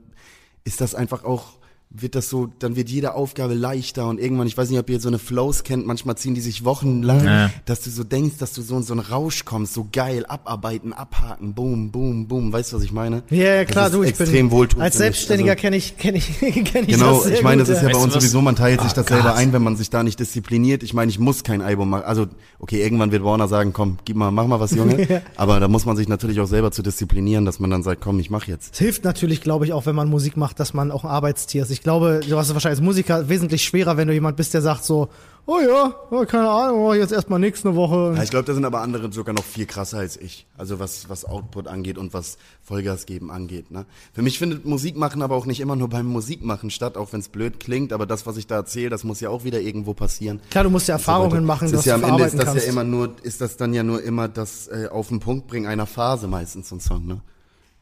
[0.64, 1.59] ist das einfach auch,
[1.95, 4.99] wird das so, dann wird jede Aufgabe leichter und irgendwann, ich weiß nicht, ob ihr
[5.01, 7.51] so eine Flows kennt, manchmal ziehen die sich wochenlang, Ja.
[7.66, 10.93] dass du so denkst, dass du so in so einen Rausch kommst, so geil, abarbeiten,
[10.93, 13.22] abhaken, boom, boom, boom, weißt du, was ich meine?
[13.30, 14.97] Ja, ja, klar, das ist du, ich extrem bin wohltuend als.
[14.97, 17.82] Selbstständiger Also- kenne ich kenne ich kenne ich Genau, das sehr ich meine, das ist
[17.82, 20.03] ja bei uns sowieso, man teilt sich Ah, das selber ein, wenn man sich da
[20.03, 20.82] nicht diszipliniert.
[20.82, 22.05] Ich meine, ich muss kein Album machen.
[22.05, 22.26] Also,
[22.59, 25.22] okay, irgendwann wird Warner sagen, komm, gib mal, mach mal was, Junge.
[25.36, 28.18] Aber da muss man sich natürlich auch selber zu disziplinieren, dass man dann sagt, komm,
[28.18, 28.72] ich mach jetzt.
[28.74, 31.62] Es hilft natürlich, glaube ich, auch wenn man Musik macht, dass man auch ein Arbeitstier
[31.62, 31.70] ist.
[31.70, 34.55] Ich Ich glaube, du hast es wahrscheinlich als Musiker wesentlich schwerer, wenn du jemand bist,
[34.55, 35.09] der sagt so,
[35.47, 38.14] oh ja, oh, keine Ahnung, oh, jetzt erstmal nix eine Woche.
[38.16, 40.47] Ja, ich glaube, da sind aber andere sogar noch viel krasser als ich.
[40.57, 43.72] Also was, was Output angeht und was Vollgas geben angeht.
[43.72, 43.85] Ne?
[44.12, 47.18] Für mich findet Musik machen aber auch nicht immer nur beim Musikmachen statt, auch wenn
[47.18, 47.93] es blöd klingt.
[47.93, 50.39] Aber das, was ich da erzähle, das muss ja auch wieder irgendwo passieren.
[50.51, 52.64] Klar, du musst ja Erfahrungen machen, das ist ja am Ende ist das kannst.
[52.64, 55.66] ja immer nur, ist das dann ja nur immer das äh, auf den Punkt bringen
[55.66, 57.20] einer Phase meistens so ein Song, ne?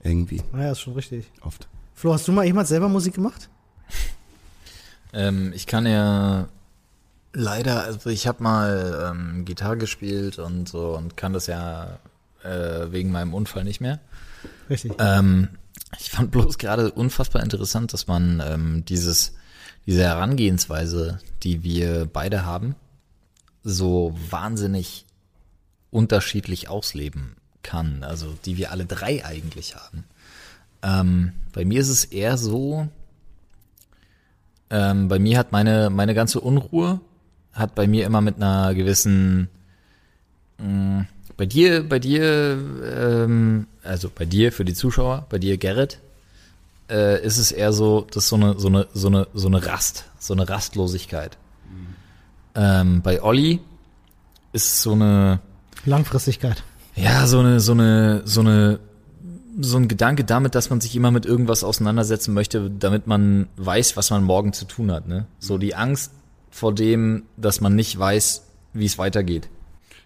[0.03, 1.30] Irgendwie, naja, ist schon richtig.
[1.42, 1.68] oft.
[1.92, 3.51] Flo, hast du mal jemals selber Musik gemacht?
[5.12, 6.49] Ähm, ich kann ja
[7.32, 11.99] leider, also ich habe mal ähm, Gitarre gespielt und so und kann das ja
[12.43, 14.01] äh, wegen meinem Unfall nicht mehr.
[14.68, 14.93] Richtig.
[14.99, 15.49] Ähm,
[15.99, 19.34] ich fand bloß gerade unfassbar interessant, dass man ähm, dieses,
[19.86, 22.76] diese Herangehensweise, die wir beide haben,
[23.62, 25.07] so wahnsinnig
[25.91, 28.05] unterschiedlich ausleben kann.
[28.05, 30.05] Also die wir alle drei eigentlich haben.
[30.82, 32.88] Ähm, bei mir ist es eher so,
[34.70, 37.00] ähm, bei mir hat meine, meine ganze Unruhe
[37.52, 39.48] hat bei mir immer mit einer gewissen
[40.58, 41.06] mh,
[41.40, 45.98] bei dir, bei dir, ähm, also bei dir für die Zuschauer, bei dir Gerrit,
[46.90, 49.64] äh, ist es eher so, das ist so eine, so eine, so eine, so eine
[49.64, 51.38] Rast, so eine Rastlosigkeit.
[52.54, 53.60] Ähm, bei Olli
[54.52, 55.40] ist es so eine,
[55.86, 56.62] Langfristigkeit.
[56.94, 58.78] ja, so eine, so eine, so eine,
[59.61, 63.96] so ein Gedanke damit, dass man sich immer mit irgendwas auseinandersetzen möchte, damit man weiß,
[63.96, 65.08] was man morgen zu tun hat.
[65.08, 65.26] Ne?
[65.38, 66.12] So die Angst
[66.50, 68.42] vor dem, dass man nicht weiß,
[68.72, 69.48] wie es weitergeht.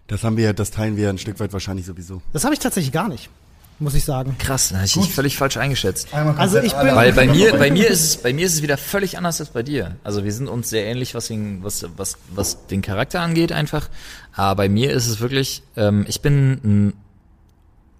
[0.07, 2.21] Das haben wir, das teilen wir ein Stück weit wahrscheinlich sowieso.
[2.33, 3.31] Das habe ich tatsächlich gar nicht,
[3.79, 4.37] muss ich sagen.
[4.39, 6.09] Krass, da hab ich dich völlig falsch eingeschätzt.
[6.13, 8.77] Also ich bin, Weil bei mir, bei mir ist es, bei mir ist es wieder
[8.77, 9.97] völlig anders als bei dir.
[10.05, 13.89] Also wir sind uns sehr ähnlich, was den, was, was, was den Charakter angeht einfach.
[14.35, 16.93] Aber bei mir ist es wirklich, ähm, ich bin ein,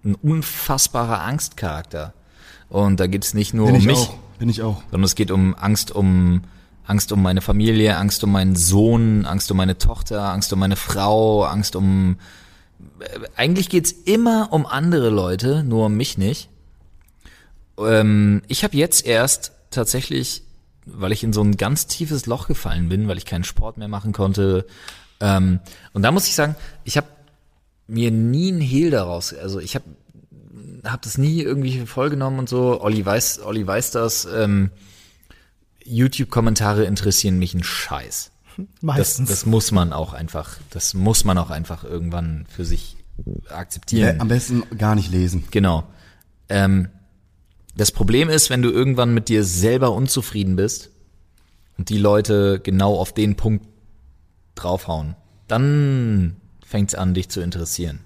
[0.05, 2.13] ein unfassbarer Angstcharakter.
[2.69, 4.13] Und da geht es nicht nur Bin um ich mich, auch.
[4.39, 4.81] Bin ich auch.
[4.91, 6.41] sondern es geht um Angst um
[6.85, 10.75] Angst um meine Familie, Angst um meinen Sohn, Angst um meine Tochter, Angst um meine
[10.75, 12.17] Frau, Angst um
[12.99, 16.49] äh, eigentlich geht's immer um andere Leute, nur um mich nicht.
[17.77, 20.43] Ähm, ich habe jetzt erst tatsächlich,
[20.85, 23.87] weil ich in so ein ganz tiefes Loch gefallen bin, weil ich keinen Sport mehr
[23.87, 24.65] machen konnte.
[25.19, 25.59] Ähm,
[25.93, 27.07] und da muss ich sagen, ich habe
[27.87, 29.85] mir nie einen Hehl daraus, also ich habe
[30.83, 32.81] hab das nie irgendwie vollgenommen und so.
[32.81, 34.25] Olli weiß, Olli weiß das.
[34.25, 34.71] Ähm,
[35.83, 38.31] YouTube-Kommentare interessieren mich einen Scheiß.
[38.57, 39.29] Das, meistens.
[39.29, 42.95] das muss man auch einfach, das muss man auch einfach irgendwann für sich
[43.49, 44.15] akzeptieren.
[44.15, 45.43] Äh, am besten gar nicht lesen.
[45.51, 45.83] Genau.
[46.47, 46.87] Ähm,
[47.75, 50.89] das Problem ist, wenn du irgendwann mit dir selber unzufrieden bist
[51.77, 53.67] und die Leute genau auf den Punkt
[54.55, 55.17] draufhauen,
[55.49, 58.01] dann fängt's an, dich zu interessieren.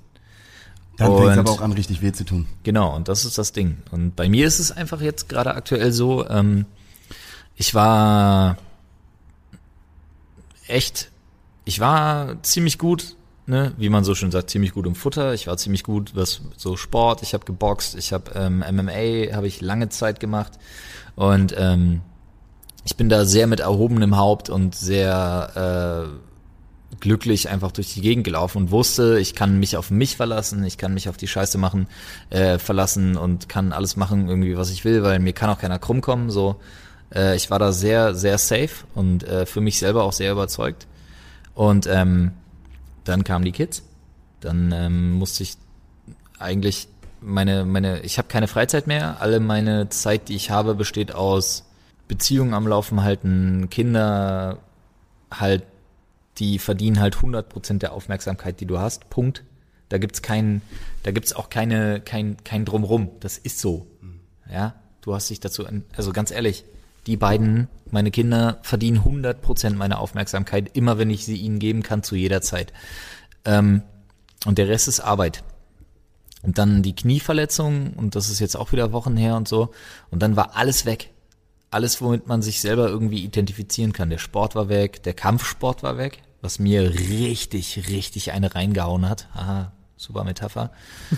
[0.98, 2.48] Dann fängt es aber auch an, richtig weh zu tun.
[2.64, 3.78] Genau, und das ist das Ding.
[3.90, 6.66] Und bei mir ist es einfach jetzt gerade aktuell so, ähm,
[7.56, 8.58] ich war
[10.68, 11.10] echt,
[11.64, 13.16] ich war ziemlich gut,
[13.48, 15.34] ne, wie man so schön sagt, ziemlich gut im Futter.
[15.34, 17.24] Ich war ziemlich gut, was so Sport.
[17.24, 20.54] Ich habe geboxt, ich habe ähm, MMA, habe ich lange Zeit gemacht
[21.16, 22.02] und ähm,
[22.84, 26.29] ich bin da sehr mit erhobenem Haupt und sehr äh,
[27.02, 30.78] glücklich einfach durch die Gegend gelaufen und wusste, ich kann mich auf mich verlassen, ich
[30.78, 31.88] kann mich auf die Scheiße machen,
[32.30, 35.80] äh, verlassen und kann alles machen irgendwie, was ich will, weil mir kann auch keiner
[35.80, 36.30] krumm kommen.
[36.30, 36.58] So,
[37.14, 40.88] äh, ich war da sehr, sehr safe und äh, für mich selber auch sehr überzeugt.
[41.54, 42.32] Und ähm,
[43.04, 43.84] dann kamen die Kids.
[44.40, 45.58] Dann ähm, musste ich
[46.38, 46.88] eigentlich
[47.22, 49.22] meine, meine, ich habe keine Freizeit mehr.
[49.22, 51.66] Alle meine Zeit, die ich habe, besteht aus
[52.08, 54.60] Beziehungen am Laufen halten, Kinder
[55.32, 55.64] halt,
[56.40, 59.10] die verdienen halt 100% der Aufmerksamkeit, die du hast.
[59.10, 59.44] Punkt.
[59.90, 60.62] Da gibt's kein,
[61.04, 63.10] da gibt's auch keine, kein, kein Drumrum.
[63.20, 63.88] Das ist so.
[64.52, 65.66] Ja, du hast dich dazu,
[65.96, 66.64] also ganz ehrlich,
[67.08, 72.04] die beiden, meine Kinder verdienen 100% meiner Aufmerksamkeit, immer wenn ich sie ihnen geben kann,
[72.04, 72.74] zu jeder Zeit.
[73.46, 73.82] Ähm,
[74.46, 75.44] und der Rest ist Arbeit.
[76.42, 79.72] Und dann die Knieverletzung, und das ist jetzt auch wieder Wochen her und so.
[80.10, 81.12] Und dann war alles weg.
[81.72, 84.10] Alles, womit man sich selber irgendwie identifizieren kann.
[84.10, 89.28] Der Sport war weg, der Kampfsport war weg, was mir richtig, richtig eine reingehauen hat.
[89.34, 90.72] Aha, super Metapher.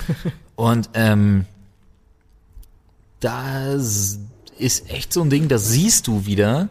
[0.56, 1.46] und ähm,
[3.20, 4.20] das
[4.58, 6.70] ist echt so ein Ding, da siehst du wieder,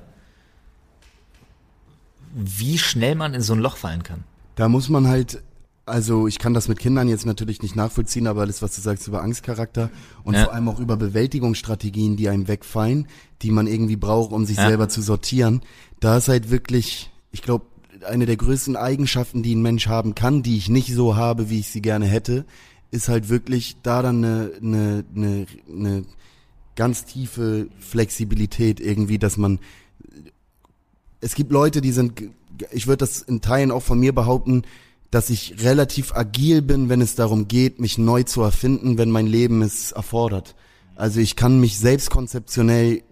[2.34, 4.24] wie schnell man in so ein Loch fallen kann.
[4.56, 5.42] Da muss man halt,
[5.86, 9.06] also ich kann das mit Kindern jetzt natürlich nicht nachvollziehen, aber alles, was du sagst
[9.08, 9.90] über Angstcharakter
[10.24, 10.44] und Ja.
[10.44, 13.08] vor allem auch über Bewältigungsstrategien, die einem wegfallen,
[13.42, 14.66] die man irgendwie braucht, um sich Ja.
[14.68, 15.62] selber zu sortieren,
[16.00, 17.66] da ist halt wirklich, ich glaube,
[18.06, 21.60] eine der größten Eigenschaften, die ein Mensch haben kann, die ich nicht so habe, wie
[21.60, 22.44] ich sie gerne hätte,
[22.90, 26.04] ist halt wirklich da dann eine, eine, eine, eine
[26.76, 29.60] ganz tiefe Flexibilität irgendwie, dass man
[31.20, 32.22] es gibt Leute, die sind,
[32.72, 34.62] ich würde das in Teilen auch von mir behaupten,
[35.10, 39.26] dass ich relativ agil bin, wenn es darum geht, mich neu zu erfinden, wenn mein
[39.26, 40.54] Leben es erfordert.
[40.94, 43.02] Also ich kann mich selbst konzeptionell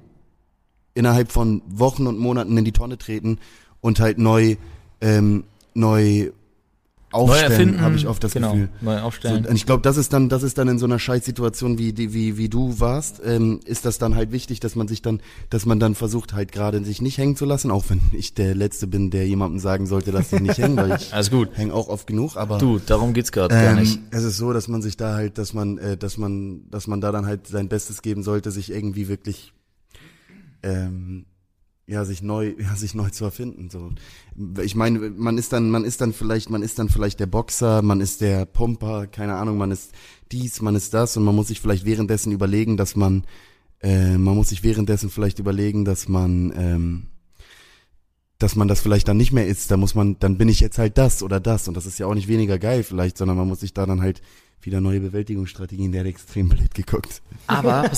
[0.95, 3.39] innerhalb von Wochen und Monaten in die Tonne treten
[3.81, 4.57] und halt neu,
[5.01, 5.45] ähm,
[5.75, 6.31] neu
[7.11, 8.69] aufstellen, erfinden, habe ich oft das genau, Gefühl.
[8.83, 9.45] neu aufstellen.
[9.45, 11.95] So, und ich glaube, das ist dann, das ist dann in so einer Scheißsituation wie
[11.95, 15.21] die, wie wie du warst, ähm, ist das dann halt wichtig, dass man sich dann,
[15.49, 18.55] dass man dann versucht halt gerade sich nicht hängen zu lassen, auch wenn ich der
[18.55, 21.49] Letzte bin, der jemandem sagen sollte, lass dich nicht hängen, weil ich Alles gut.
[21.57, 22.37] hänge auch oft genug.
[22.37, 23.97] Aber Du, darum geht's gerade gar nicht.
[23.97, 26.89] ähm, es ist so, dass man sich da halt, dass man, äh, dass man, dass
[26.89, 29.55] man da dann halt sein Bestes geben sollte, sich irgendwie wirklich,
[30.63, 31.25] ähm,
[31.89, 33.71] ja, sich neu, ja, sich neu zu erfinden.
[33.71, 33.91] So,
[34.63, 37.83] ich meine, man ist dann, man ist dann vielleicht, man ist dann vielleicht der Boxer,
[37.83, 39.93] man ist der Pumper, keine Ahnung, man ist
[40.31, 43.25] dies, man ist das und man muss sich vielleicht währenddessen überlegen, dass man,
[43.81, 47.07] äh, man muss sich währenddessen vielleicht überlegen, dass man, ähm,
[48.39, 50.79] dass man das vielleicht dann nicht mehr ist, da muss man, dann bin ich jetzt
[50.79, 53.49] halt das oder das und das ist ja auch nicht weniger geil vielleicht, sondern man
[53.49, 54.21] muss sich da dann halt
[54.63, 57.23] wieder neue Bewältigungsstrategien, der hat extrem blöd geguckt.
[57.47, 57.91] Aber,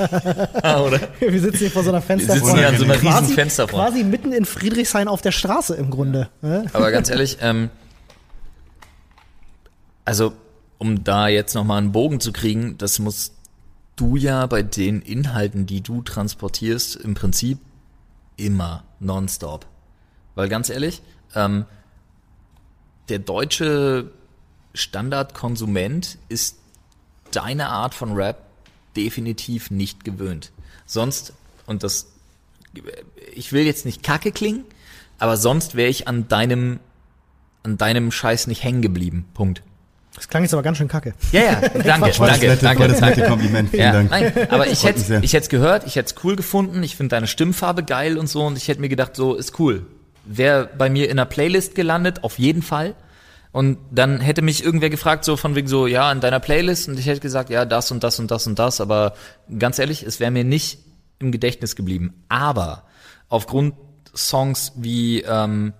[0.62, 1.00] ah, oder?
[1.20, 2.58] Wir sitzen hier vor so einer Wir sitzen Fensterfront.
[2.58, 3.82] hier an so einer riesen quasi, Fensterfront.
[3.82, 6.28] quasi mitten in Friedrichshain auf der Straße im Grunde.
[6.40, 6.66] ne?
[6.72, 7.70] Aber ganz ehrlich, ähm,
[10.04, 10.32] also
[10.78, 13.34] um da jetzt nochmal einen Bogen zu kriegen, das musst
[13.96, 17.58] du ja bei den Inhalten, die du transportierst, im Prinzip
[18.36, 19.66] immer nonstop.
[20.34, 21.02] Weil ganz ehrlich,
[21.34, 21.64] ähm,
[23.08, 24.10] der deutsche
[24.74, 26.56] Standardkonsument ist
[27.30, 28.38] deine Art von Rap
[28.96, 30.52] definitiv nicht gewöhnt.
[30.86, 31.32] Sonst,
[31.66, 32.06] und das,
[33.34, 34.64] ich will jetzt nicht kacke klingen,
[35.18, 36.80] aber sonst wäre ich an deinem,
[37.62, 39.24] an deinem Scheiß nicht hängen geblieben.
[39.34, 39.62] Punkt.
[40.14, 41.14] Das klang jetzt aber ganz schön kacke.
[41.32, 43.22] Ja, ja, danke, das danke, nette, danke, das nette.
[43.24, 44.10] Kompliment, vielen Ja, Dank.
[44.10, 47.16] nein, aber ich hätte ich hätte es gehört, ich hätte es cool gefunden, ich finde
[47.16, 49.86] deine Stimmfarbe geil und so und ich hätte mir gedacht, so ist cool.
[50.24, 52.94] Wäre bei mir in einer Playlist gelandet, auf jeden Fall.
[53.54, 56.98] Und dann hätte mich irgendwer gefragt, so von wegen so, ja, in deiner Playlist und
[56.98, 59.14] ich hätte gesagt, ja, das und das und das und das, aber
[59.60, 60.80] ganz ehrlich, es wäre mir nicht
[61.20, 62.24] im Gedächtnis geblieben.
[62.28, 62.82] Aber
[63.28, 63.76] aufgrund
[64.12, 65.72] Songs wie ähm,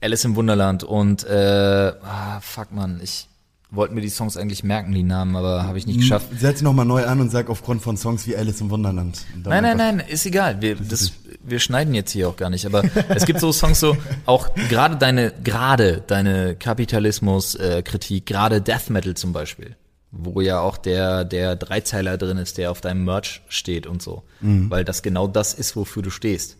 [0.00, 3.28] Alice im Wunderland und äh, ah, fuck man, ich
[3.70, 6.28] wollte mir die Songs eigentlich merken, die Namen, aber habe ich nicht geschafft.
[6.36, 9.24] Setz noch mal neu an und sag aufgrund von Songs wie Alice im Wunderland.
[9.44, 10.60] Nein, nein, nein, ist egal.
[10.60, 11.12] Wir, das,
[11.42, 12.66] wir schneiden jetzt hier auch gar nicht.
[12.66, 13.96] Aber es gibt so Songs so,
[14.26, 19.76] auch gerade deine, gerade deine Kapitalismus-Kritik, gerade Death Metal zum Beispiel,
[20.10, 24.24] wo ja auch der, der Dreizeiler drin ist, der auf deinem Merch steht und so.
[24.68, 26.56] Weil das genau das ist, wofür du stehst.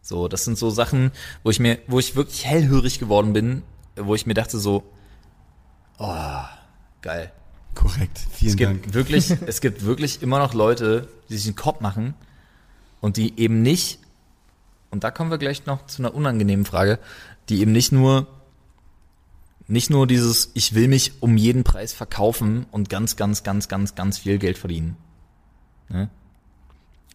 [0.00, 1.10] So, das sind so Sachen,
[1.42, 3.62] wo ich mir, wo ich wirklich hellhörig geworden bin,
[3.96, 4.84] wo ich mir dachte so,
[5.98, 6.44] oh,
[7.02, 7.32] geil.
[7.74, 8.82] Korrekt, vielen Es Dank.
[8.82, 12.14] gibt wirklich, es gibt wirklich immer noch Leute, die sich einen Kopf machen
[13.00, 13.98] und die eben nicht,
[14.90, 16.98] und da kommen wir gleich noch zu einer unangenehmen Frage,
[17.48, 18.26] die eben nicht nur,
[19.68, 23.94] nicht nur dieses, ich will mich um jeden Preis verkaufen und ganz, ganz, ganz, ganz,
[23.94, 24.96] ganz viel Geld verdienen.
[25.88, 26.08] Ne?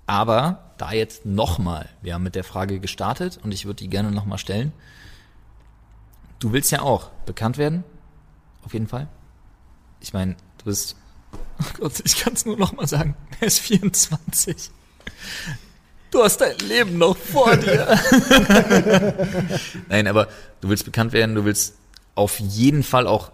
[0.05, 4.11] Aber da jetzt nochmal, wir haben mit der Frage gestartet und ich würde die gerne
[4.11, 4.73] nochmal stellen.
[6.39, 7.83] Du willst ja auch bekannt werden,
[8.63, 9.07] auf jeden Fall.
[9.99, 10.95] Ich meine, du bist,
[11.59, 14.71] oh Gott, ich kann es nur noch mal sagen, er ist 24.
[16.11, 17.97] Du hast dein Leben noch vor dir.
[19.89, 20.27] Nein, aber
[20.59, 21.75] du willst bekannt werden, du willst
[22.15, 23.31] auf jeden Fall auch,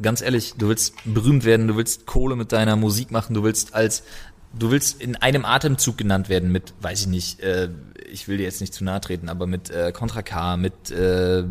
[0.00, 3.74] ganz ehrlich, du willst berühmt werden, du willst Kohle mit deiner Musik machen, du willst
[3.74, 4.04] als,
[4.52, 7.70] du willst in einem Atemzug genannt werden mit, weiß ich nicht, äh,
[8.10, 11.42] ich will dir jetzt nicht zu nahe treten, aber mit äh, Contra K, mit äh,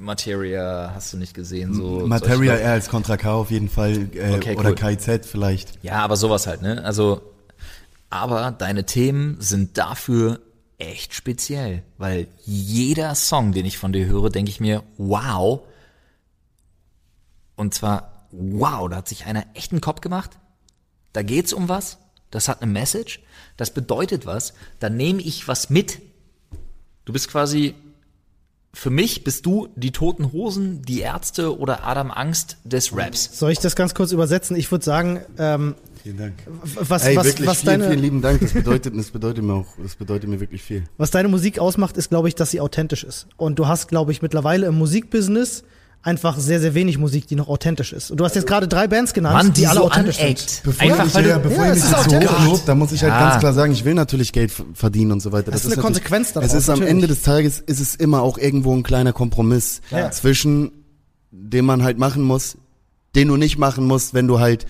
[0.00, 2.06] Materia hast du nicht gesehen, so.
[2.06, 4.74] Materia eher als Contra K auf jeden Fall äh, Okay, oder cool.
[4.74, 5.82] KIZ vielleicht.
[5.82, 6.82] Ja, aber sowas halt, ne?
[6.84, 7.20] Also,
[8.08, 10.40] aber deine Themen sind dafür
[10.78, 15.60] echt speziell, weil jeder Song, den ich von dir höre, denke ich mir, wow.
[17.56, 20.38] Und zwar, wow, da hat sich einer echt einen Kopf gemacht.
[21.12, 21.98] Da geht's um was.
[22.30, 23.20] Das hat eine Message.
[23.56, 24.54] Das bedeutet was.
[24.78, 26.00] Da nehme ich was mit.
[27.04, 27.74] Du bist quasi,
[28.72, 33.36] für mich bist du die Toten Hosen, die Ärzte oder Adam Angst des Raps.
[33.38, 34.56] Soll ich das ganz kurz übersetzen?
[34.56, 36.34] Ich würde sagen, ähm, Vielen Dank.
[36.62, 38.40] was, Ey, was, wirklich was, vielen, deine, vielen lieben Dank.
[38.40, 40.84] Das bedeutet, das bedeutet mir auch, das bedeutet mir wirklich viel.
[40.96, 43.26] was deine Musik ausmacht, ist, glaube ich, dass sie authentisch ist.
[43.36, 45.64] Und du hast, glaube ich, mittlerweile im Musikbusiness
[46.02, 48.10] einfach sehr, sehr wenig Musik, die noch authentisch ist.
[48.10, 50.38] Und du hast jetzt gerade drei Bands genannt, Mann, die, die alle so authentisch aneckt.
[50.50, 50.62] sind.
[50.64, 53.12] Bevor Einfach, ich, weil ja, bevor Ja, ich mich so hochlob, da muss ich halt
[53.12, 53.28] Ja.
[53.28, 55.50] ganz klar sagen, ich will natürlich Geld verdienen und so weiter.
[55.50, 56.90] Das ist eine Konsequenz daraus, Es ist am natürlich.
[56.90, 60.10] Ende des Tages, ist es immer auch irgendwo ein kleiner Kompromiss Ja.
[60.10, 60.72] zwischen,
[61.30, 62.56] den man halt machen muss,
[63.14, 64.66] den du nicht machen musst, wenn du halt,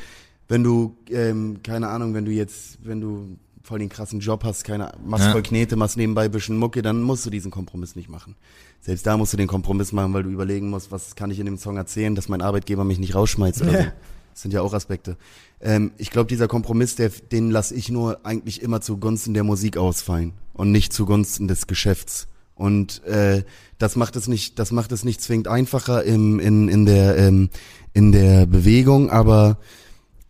[0.48, 4.64] wenn du, ähm, keine Ahnung, wenn du jetzt, wenn du voll den krassen Job hast,
[4.64, 5.32] keine, machst Ja.
[5.32, 8.34] voll Knete, machst nebenbei ein bisschen Mucke, dann musst du diesen Kompromiss nicht machen.
[8.80, 11.46] Selbst da musst du den Kompromiss machen, weil du überlegen musst, was kann ich in
[11.46, 13.88] dem Song erzählen, dass mein Arbeitgeber mich nicht rausschmeißt oder so.
[14.32, 15.16] Das sind ja auch Aspekte.
[15.60, 19.76] Ähm, ich glaube, dieser Kompromiss, der, den lasse ich nur eigentlich immer zugunsten der Musik
[19.76, 22.28] ausfallen und nicht zugunsten des Geschäfts.
[22.54, 23.42] Und äh,
[23.78, 27.50] das macht es nicht, das macht es nicht zwingend einfacher im, in, in der ähm,
[27.92, 29.58] in der Bewegung, aber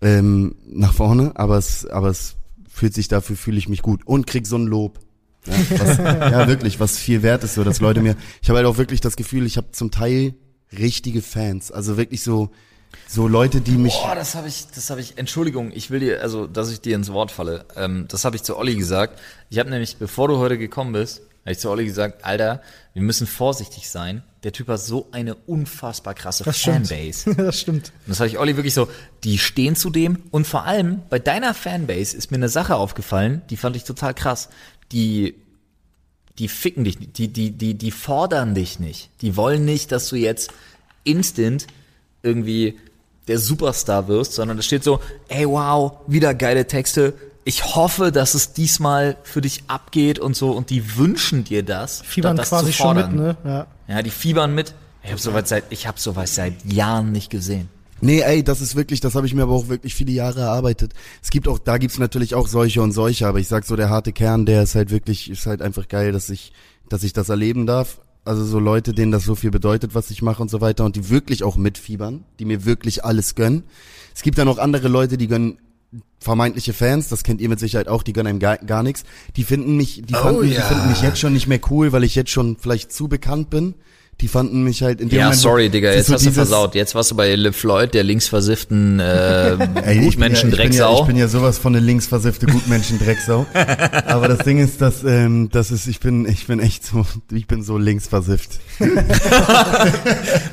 [0.01, 2.36] ähm, nach vorne, aber es, aber es
[2.68, 4.98] fühlt sich dafür fühle ich mich gut und krieg so ein Lob.
[5.47, 8.16] Ja, was, ja, wirklich, was viel wert ist, so dass Leute mir.
[8.43, 10.34] Ich habe halt auch wirklich das Gefühl, ich habe zum Teil
[10.76, 12.51] richtige Fans, also wirklich so
[13.07, 13.95] so Leute, die mich.
[13.95, 15.18] Boah, das habe ich, das habe ich.
[15.18, 17.64] Entschuldigung, ich will dir, also, dass ich dir ins Wort falle.
[17.76, 19.18] Ähm, das habe ich zu Olli gesagt.
[19.49, 22.62] Ich habe nämlich, bevor du heute gekommen bist, habe ich zu Olli gesagt, Alter,
[22.93, 24.22] wir müssen vorsichtig sein.
[24.43, 26.88] Der Typ hat so eine unfassbar krasse Das stimmt.
[26.88, 27.34] Fanbase.
[27.36, 27.93] das stimmt.
[28.07, 28.88] Und das hatte ich Olli wirklich so,
[29.24, 30.22] die stehen zu dem.
[30.30, 34.14] Und vor allem bei deiner Fanbase ist mir eine Sache aufgefallen, die fand ich total
[34.14, 34.49] krass.
[34.93, 35.34] Die,
[36.38, 39.11] die ficken dich nicht, die, die, die, die fordern dich nicht.
[39.20, 40.51] Die wollen nicht, dass du jetzt
[41.05, 41.66] instant
[42.22, 42.78] irgendwie
[43.28, 47.14] der Superstar wirst, sondern es steht so, ey wow, wieder geile Texte.
[47.45, 52.03] Ich hoffe, dass es diesmal für dich abgeht und so und die wünschen dir das,
[52.03, 53.22] Fiebern das quasi zu schon mit, fordern.
[53.22, 53.36] ne?
[53.45, 53.66] Ja.
[53.88, 54.74] Ja, die fiebern mit.
[55.03, 57.68] Ich habe sowas seit ich habe sowas seit Jahren nicht gesehen.
[58.01, 60.94] Nee, ey, das ist wirklich, das habe ich mir aber auch wirklich viele Jahre erarbeitet.
[61.22, 63.90] Es gibt auch, da gibt's natürlich auch solche und solche, aber ich sag so, der
[63.90, 66.53] harte Kern, der ist halt wirklich, ist halt einfach geil, dass ich,
[66.88, 68.01] dass ich das erleben darf.
[68.24, 70.96] Also so Leute, denen das so viel bedeutet, was ich mache und so weiter und
[70.96, 73.64] die wirklich auch mitfiebern, die mir wirklich alles gönnen.
[74.14, 75.59] Es gibt dann auch andere Leute, die gönnen
[76.20, 79.05] vermeintliche Fans, das kennt ihr mit Sicherheit auch, die gönnen einem gar, gar nichts.
[79.36, 80.61] Die finden mich, die, Oh fanden, ja.
[80.61, 83.51] die finden mich jetzt schon nicht mehr cool, weil ich jetzt schon vielleicht zu bekannt
[83.51, 83.74] bin.
[84.20, 85.40] Die fanden mich halt in dem Ja, Moment.
[85.40, 86.74] sorry, Digga, jetzt so hast du versaut.
[86.74, 90.04] Jetzt warst du bei Le Floyd, der linksversifften äh, Ey, ich bin ja, ich, bin
[90.04, 90.94] Gutmenschen-Drecksau.
[90.94, 93.46] ja, ich bin ja sowas von eine linksversiffte Gutmenschen-Drecksau.
[94.06, 97.46] Aber das Ding ist, dass ähm, das ist, ich bin, ich bin echt so, ich
[97.46, 98.60] bin so linksversifft.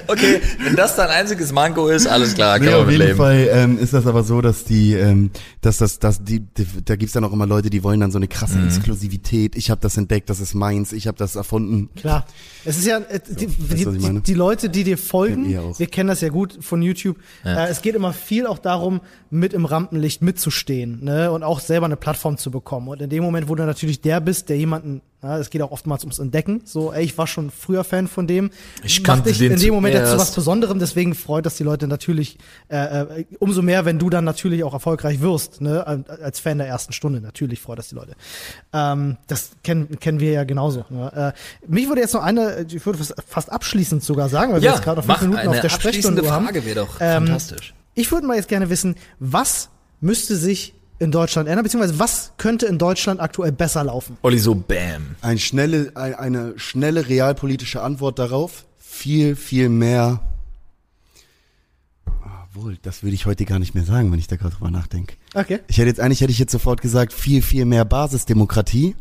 [0.07, 3.15] okay, wenn das dein einziges Manko ist, alles klar, kann Nee, auf jeden.
[3.17, 6.95] Fall ähm, ist das aber so, dass die, ähm, dass das, dass die, die da
[6.95, 8.67] gibt's dann auch immer Leute, die wollen dann so eine krasse Mhm.
[8.67, 9.55] Exklusivität.
[9.55, 11.89] Ich habe das entdeckt, das ist meins, ich habe das erfunden.
[11.95, 12.25] Klar.
[12.65, 15.79] Es ist ja, äh, die, die, die, die Leute, die dir folgen, auch.
[15.79, 19.53] wir kennen das ja gut von YouTube, äh, es geht immer viel auch darum, mit
[19.53, 21.31] im Rampenlicht mitzustehen ne?
[21.31, 22.87] und auch selber eine Plattform zu bekommen.
[22.87, 25.71] Und in dem Moment, wo du natürlich der bist, der jemanden, na, es geht auch
[25.71, 28.51] oftmals ums Entdecken, so, ey, ich war schon früher Fan von dem,
[28.83, 31.63] Ich kannte dich den in dem Moment jetzt zu was Besonderem, deswegen freut das die
[31.63, 32.37] Leute natürlich
[32.69, 35.85] äh, äh, umso mehr, wenn du dann natürlich auch erfolgreich wirst, ne?
[36.21, 38.13] als Fan der ersten Stunde, natürlich freut das die Leute.
[38.73, 40.85] Ähm, das kennen, kennen wir ja genauso.
[40.89, 41.33] Ne?
[41.33, 44.75] Äh, mich würde jetzt noch eine, ich würde fast- abschließend sogar sagen, weil wir Ja,
[44.75, 46.45] jetzt gerade noch fünf Minuten auf der Sprechstunde haben.
[46.45, 47.73] Frage wäre doch Ähm, fantastisch.
[47.95, 52.65] Ich würde mal jetzt gerne wissen, was müsste sich in Deutschland ändern, beziehungsweise was könnte
[52.65, 54.17] in Deutschland aktuell besser laufen?
[54.23, 55.15] Olli so bam.
[55.21, 58.65] Ein schnelle, ein, eine schnelle realpolitische Antwort darauf.
[58.77, 60.21] Viel, viel mehr.
[62.49, 65.15] Obwohl, das würde ich heute gar nicht mehr sagen, wenn ich da gerade drüber nachdenke.
[65.35, 65.59] Okay.
[65.67, 68.95] Ich hätte jetzt eigentlich hätte ich jetzt sofort gesagt, viel, viel mehr Basisdemokratie.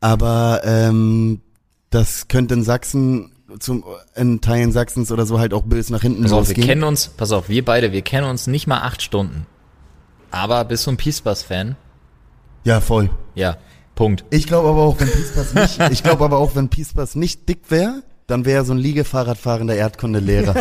[0.00, 1.40] Aber ähm,
[1.88, 3.84] das könnte in Sachsen, zum,
[4.14, 6.66] in Teilen Sachsens oder so halt auch böse nach hinten Pass auf, wir losgehen.
[6.66, 9.46] kennen uns, pass auf, wir beide, wir kennen uns nicht mal acht Stunden.
[10.32, 11.76] Aber bist du ein Peace Bus Fan?
[12.64, 13.10] ja, voll.
[13.34, 13.56] Ja,
[13.94, 14.24] Punkt.
[14.30, 17.70] Ich glaube aber auch, wenn Piespass nicht, ich glaube aber auch, wenn Piespass nicht dick
[17.70, 20.54] wäre, dann wäre er so ein Liegefahrradfahrender Erdkundelehrer.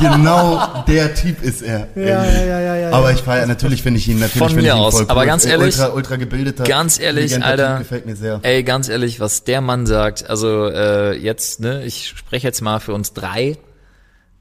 [0.00, 1.88] genau der Typ ist er.
[1.94, 2.90] Ja, ja, ja, ja, ja.
[2.90, 4.94] Aber ich feiere, natürlich finde ich ihn, natürlich Von finde mir ich ihn aus.
[4.94, 5.04] voll.
[5.08, 7.76] Aber ganz ehrlich- ultra, ultra gebildeter, Ganz ehrlich, Alter.
[7.76, 8.40] Typ, gefällt mir sehr.
[8.42, 12.80] Ey, ganz ehrlich, was der Mann sagt, also äh, jetzt, ne, ich spreche jetzt mal
[12.80, 13.56] für uns drei.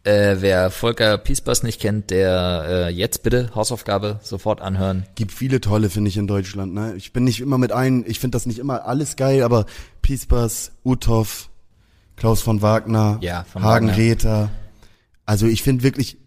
[0.06, 5.06] Äh, wer Volker Piesbass nicht kennt, der äh, jetzt bitte Hausaufgabe sofort anhören.
[5.16, 6.74] Gibt viele tolle, finde ich, in Deutschland.
[6.74, 6.93] Ne?
[6.97, 9.66] Ich bin nicht immer mit ein, ich finde das nicht immer alles geil, aber
[10.01, 11.49] Piespass, Uthoff,
[12.18, 13.97] Klaus von Wagner, Ja, von Hagen Wagner.
[13.97, 14.49] Räther.
[15.26, 16.18] Also ich finde wirklich,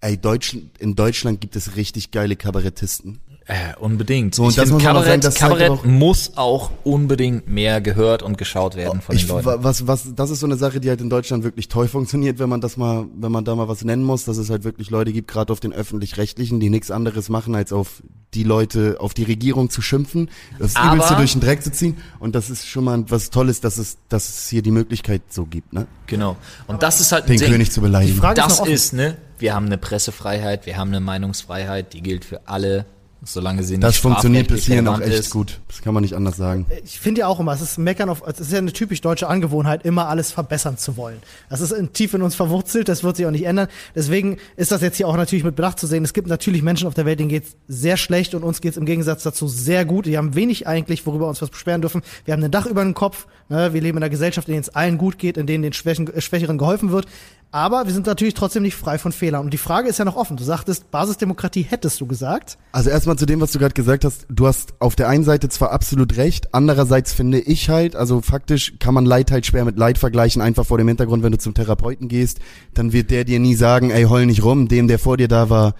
[0.00, 3.20] ey, Deutschland, in Deutschland gibt es richtig geile Kabarettisten.
[3.52, 4.34] Äh, unbedingt.
[4.36, 7.48] So, und ich das muss man auch Kabarett, sagen, das Kabarett auch- muss auch unbedingt
[7.48, 9.46] mehr gehört und geschaut werden von Ich, den Leuten.
[9.46, 12.38] wa- was, was, das ist so eine Sache, die halt in Deutschland wirklich toll funktioniert,
[12.38, 14.90] wenn man das mal, wenn man da mal was nennen muss, dass es halt wirklich
[14.90, 19.14] Leute gibt, gerade auf den öffentlich-rechtlichen, die nichts anderes machen, als auf die Leute, auf
[19.14, 20.30] die Regierung zu schimpfen,
[20.60, 21.96] das Aber- Übelste durch den Dreck zu ziehen.
[22.20, 25.44] Und das ist schon mal was Tolles, dass es, dass es hier die Möglichkeit so
[25.44, 25.88] gibt, ne?
[26.06, 26.36] Genau.
[26.68, 27.50] Und das ist halt Den Ding.
[27.50, 28.14] König zu beleidigen.
[28.14, 28.70] Die Frage ist Das offen.
[28.72, 32.86] ist, ne, wir haben eine Pressefreiheit, wir haben eine Meinungsfreiheit, die gilt für alle
[33.22, 35.30] solange sie nicht Das funktioniert bis hierhin auch echt ist.
[35.30, 35.60] gut.
[35.68, 36.66] Das kann man nicht anders sagen.
[36.84, 39.28] Ich finde ja auch immer, es ist meckern auf, es ist ja eine typisch deutsche
[39.28, 41.18] Angewohnheit, immer alles verbessern zu wollen.
[41.48, 43.68] Das ist in, tief in uns verwurzelt, das wird sich auch nicht ändern.
[43.94, 46.04] Deswegen ist das jetzt hier auch natürlich mit Bedacht zu sehen.
[46.04, 48.86] Es gibt natürlich Menschen auf der Welt, denen geht's sehr schlecht und uns geht's im
[48.86, 50.06] Gegensatz dazu sehr gut.
[50.06, 52.02] Wir haben wenig eigentlich, worüber wir uns was beschweren dürfen.
[52.24, 53.26] Wir haben ein Dach über dem Kopf.
[53.48, 53.72] Ne?
[53.74, 56.12] Wir leben in einer Gesellschaft, in der es allen gut geht, in denen den Schwächen,
[56.12, 57.06] äh, Schwächeren geholfen wird.
[57.52, 59.44] Aber wir sind natürlich trotzdem nicht frei von Fehlern.
[59.44, 60.36] Und die Frage ist ja noch offen.
[60.36, 62.58] Du sagtest, Basisdemokratie hättest du gesagt.
[62.70, 64.26] Also erstmal zu dem, was du gerade gesagt hast.
[64.28, 68.74] Du hast auf der einen Seite zwar absolut recht, andererseits finde ich halt, also faktisch
[68.78, 71.54] kann man Leid halt schwer mit Leid vergleichen, einfach vor dem Hintergrund, wenn du zum
[71.54, 72.38] Therapeuten gehst,
[72.74, 75.50] dann wird der dir nie sagen, ey, heul nicht rum, dem, der vor dir da
[75.50, 75.74] war,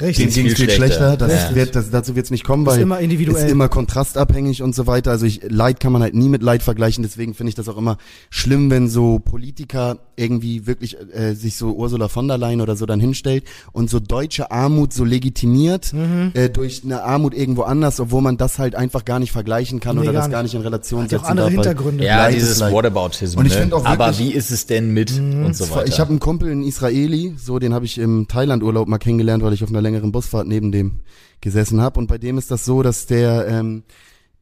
[0.00, 0.26] Richtig.
[0.34, 1.16] dem ging's viel viel schlechter.
[1.16, 1.54] Das Richtig.
[1.56, 3.44] wird, das, dazu wird's nicht kommen, Ist weil immer individuell.
[3.44, 5.10] ist immer kontrastabhängig und so weiter.
[5.10, 7.02] Also ich, Leid kann man halt nie mit Leid vergleichen.
[7.02, 7.96] Deswegen finde ich das auch immer
[8.30, 12.86] schlimm, wenn so Politiker irgendwie wirklich äh, sich so Ursula von der Leyen oder so
[12.86, 16.30] dann hinstellt und so deutsche Armut so legitimiert Mhm.
[16.34, 19.96] äh, durch eine Armut irgendwo anders, obwohl man das halt einfach gar nicht vergleichen kann
[19.96, 20.32] Nee, oder gar das nicht.
[20.32, 21.54] gar nicht in Relation Hat ja setzen auch andere darf.
[21.54, 22.04] Hintergründe.
[22.04, 22.60] Ja, Leid ist dieses.
[22.72, 23.38] Whataboutism.
[23.38, 23.68] Und ich ne?
[23.72, 25.44] auch Aber wirklich- wie ist es denn mit Mhm.
[25.46, 25.86] und so weiter?
[25.86, 29.52] Ich habe einen Kumpel in Israeli, so den habe ich im Thailand-Urlaub mal kennengelernt, weil
[29.52, 31.00] ich auf einer längeren Busfahrt neben dem
[31.40, 31.98] gesessen habe.
[31.98, 33.84] Und bei dem ist das so, dass der, ähm,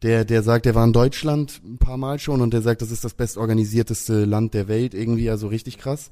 [0.03, 2.91] der, der sagt, der war in Deutschland ein paar Mal schon und der sagt, das
[2.91, 6.11] ist das bestorganisierteste Land der Welt, irgendwie, also richtig krass.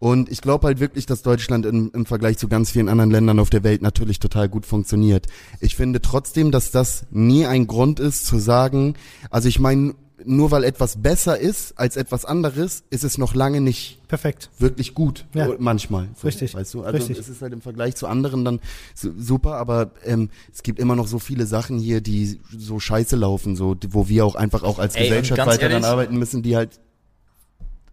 [0.00, 3.38] Und ich glaube halt wirklich, dass Deutschland im, im Vergleich zu ganz vielen anderen Ländern
[3.38, 5.26] auf der Welt natürlich total gut funktioniert.
[5.60, 8.94] Ich finde trotzdem, dass das nie ein Grund ist zu sagen,
[9.28, 9.94] also ich meine,
[10.24, 14.50] nur weil etwas besser ist als etwas anderes, ist es noch lange nicht Perfekt.
[14.58, 15.26] wirklich gut.
[15.34, 15.46] Ja.
[15.46, 16.08] So, Manchmal.
[16.20, 16.54] So, Richtig.
[16.54, 16.82] Weißt du?
[16.82, 17.18] Also Richtig.
[17.18, 18.60] es ist halt im Vergleich zu anderen dann
[18.94, 23.16] su- super, aber ähm, es gibt immer noch so viele Sachen hier, die so scheiße
[23.16, 26.42] laufen, so wo wir auch einfach auch als Ey, Gesellschaft weiter daran ehrlich- arbeiten müssen,
[26.42, 26.80] die halt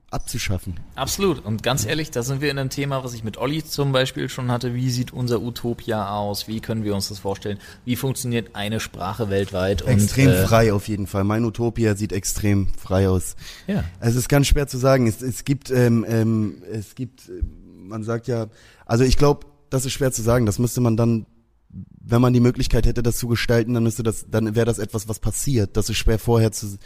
[0.09, 0.79] abzuschaffen.
[0.95, 1.43] Absolut.
[1.43, 4.29] Und ganz ehrlich, da sind wir in einem Thema, was ich mit Olli zum Beispiel
[4.29, 4.73] schon hatte.
[4.73, 6.47] Wie sieht unser Utopia aus?
[6.47, 7.59] Wie können wir uns das vorstellen?
[7.83, 9.81] Wie funktioniert eine Sprache weltweit?
[9.81, 11.25] extrem und, äh, frei auf jeden Fall.
[11.25, 13.35] Mein Utopia sieht extrem frei aus.
[13.67, 13.83] Ja.
[13.99, 15.07] Es ist ganz schwer zu sagen.
[15.07, 17.43] Es, es gibt, ähm, ähm, es gibt, äh,
[17.77, 18.47] man sagt ja,
[18.85, 20.45] also ich glaube, das ist schwer zu sagen.
[20.45, 21.25] Das müsste man dann,
[21.69, 25.09] wenn man die Möglichkeit hätte, das zu gestalten, dann müsste das, dann wäre das etwas,
[25.09, 25.75] was passiert.
[25.75, 26.77] Das ist schwer vorher zu,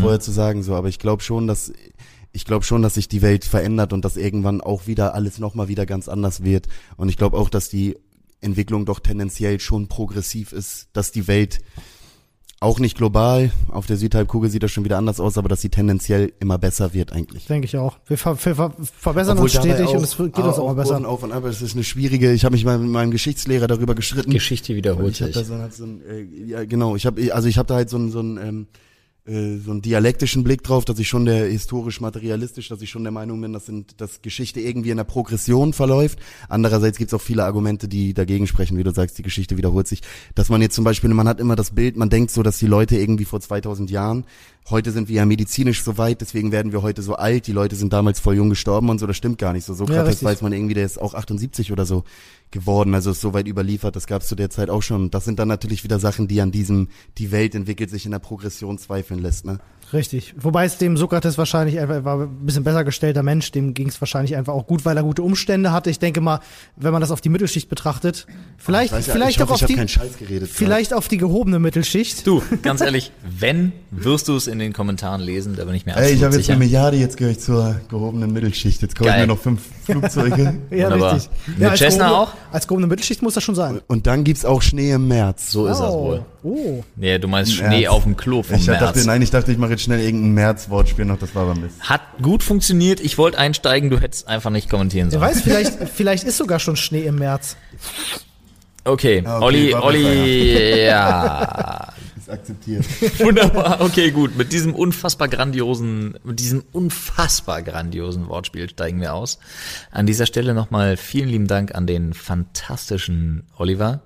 [0.00, 0.74] vorher zu sagen so.
[0.74, 1.70] Aber ich glaube schon, dass
[2.32, 5.68] ich glaube schon, dass sich die Welt verändert und dass irgendwann auch wieder alles nochmal
[5.68, 6.68] wieder ganz anders wird.
[6.96, 7.96] Und ich glaube auch, dass die
[8.40, 11.60] Entwicklung doch tendenziell schon progressiv ist, dass die Welt
[12.62, 15.70] auch nicht global, auf der Südhalbkugel sieht das schon wieder anders aus, aber dass sie
[15.70, 17.46] tendenziell immer besser wird eigentlich.
[17.46, 17.98] Denke ich auch.
[18.06, 20.74] Wir, ver ver ver verbessern Obwohl uns stetig auch- und es geht uns auch mal
[20.74, 21.08] besser.
[21.08, 23.94] Auf und ab, es ist eine schwierige, ich habe mich mal mit meinem Geschichtslehrer darüber
[23.94, 24.30] gestritten.
[24.30, 25.34] Geschichte wiederholt ich sich.
[25.34, 27.88] da so, halt so ein, äh, ja genau, ich habe also ich habe da halt
[27.88, 28.66] so ein so ein ähm,
[29.30, 33.04] äh, so einen dialektischen Blick drauf, dass ich schon der historisch materialistisch, dass ich schon
[33.04, 36.18] der Meinung bin, dass, sind, dass Geschichte irgendwie in der Progression verläuft.
[36.48, 39.86] Andererseits gibt es auch viele Argumente, die dagegen sprechen, wie du sagst, die Geschichte wiederholt
[39.86, 40.02] sich.
[40.34, 42.66] Dass man jetzt zum Beispiel, man hat immer das Bild, man denkt so, dass die
[42.66, 44.24] Leute irgendwie vor 2000 Jahren,
[44.70, 47.76] heute sind wir ja medizinisch so weit, deswegen werden wir heute so alt, die Leute
[47.76, 49.74] sind damals voll jung gestorben und so, das stimmt gar nicht so.
[49.74, 50.28] So Ja, krass richtig.
[50.28, 52.04] weiß man irgendwie, der ist auch 78 oder so
[52.50, 55.10] geworden, also ist so weit überliefert, das gab es zu der Zeit auch schon.
[55.10, 58.18] Das sind dann natürlich wieder Sachen, die an diesem, die Welt entwickelt sich in der
[58.18, 59.58] Progression zweifeln lässt, ne?
[59.92, 60.34] Richtig.
[60.36, 63.88] Wobei es dem Sokrates wahrscheinlich einfach er war ein bisschen besser gestellter Mensch, dem ging
[63.88, 65.90] es wahrscheinlich einfach auch gut, weil er gute Umstände hatte.
[65.90, 66.40] Ich denke mal,
[66.76, 68.26] wenn man das auf die Mittelschicht betrachtet,
[68.56, 72.26] vielleicht, ja, vielleicht ich hoffe, auch auf die, vielleicht auf die gehobene Mittelschicht.
[72.26, 75.92] Du, ganz ehrlich, wenn, wirst du es in den Kommentaren lesen, da bin ich mir
[75.92, 76.54] Ey, absolut ich habe jetzt sicher.
[76.54, 78.82] eine Milliarde, jetzt gehöre ich zur gehobenen Mittelschicht.
[78.82, 79.62] Jetzt kaufe ich mir noch fünf
[79.92, 80.54] Flugzeuge.
[80.70, 81.14] Ja, Wunderbar.
[81.14, 81.30] richtig.
[81.46, 82.32] Mit Ja, als Cessna gehobene- auch?
[82.52, 83.80] Als gehobene Mittelschicht muss das schon sein.
[83.86, 85.50] Und dann gibt's auch Schnee im März.
[85.50, 86.02] So ist das oh.
[86.02, 86.24] wohl.
[86.42, 86.84] Oh.
[86.96, 87.88] Nee, du meinst Schnee März.
[87.92, 88.80] auf dem Klo vom Ich März.
[88.80, 91.80] dachte, nein, ich dachte, ich mache jetzt schnell irgendein März-Wortspiel noch, das war aber Mist.
[91.80, 93.00] Hat gut funktioniert.
[93.00, 95.30] Ich wollte einsteigen, du hättest einfach nicht kommentieren Wer sollen.
[95.32, 97.56] weiß, vielleicht, vielleicht ist sogar schon Schnee im März.
[98.84, 101.92] Okay, okay, Olli, Olli, ja.
[102.30, 102.84] Akzeptiert.
[103.20, 104.36] Wunderbar, okay, gut.
[104.36, 109.38] Mit diesem unfassbar grandiosen, mit diesem unfassbar grandiosen Wortspiel steigen wir aus.
[109.90, 114.02] An dieser Stelle nochmal vielen lieben Dank an den fantastischen Oliver,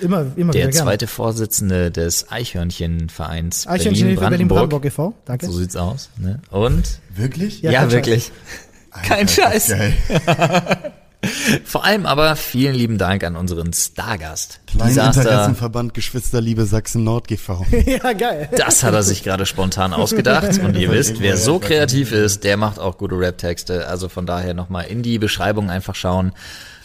[0.00, 4.70] Immer, immer der zweite Vorsitzende des Eichhörnchenvereins Eichhörnchen Berlin-Brandenburg.
[4.70, 5.14] Berlin-Brandenburg e.V.
[5.24, 5.46] Danke.
[5.46, 6.10] so sieht's aus.
[6.16, 6.40] Ne?
[6.50, 7.00] Und?
[7.16, 7.60] Wirklich?
[7.62, 8.30] Ja, Ja, kein wirklich.
[9.02, 9.74] Kein Scheiß.
[11.64, 14.60] Vor allem aber vielen lieben Dank an unseren Stargast.
[14.66, 15.22] Kleinen Disaster.
[15.22, 17.66] Interessenverband Geschwisterliebe Sachsen-Nord GV.
[17.86, 18.48] ja, geil.
[18.56, 20.58] Das hat er sich gerade spontan ausgedacht.
[20.64, 23.86] Und ihr wisst, wer so kreativ ist, der macht auch gute Rap-Texte.
[23.86, 26.32] Also von daher nochmal in die Beschreibung einfach schauen.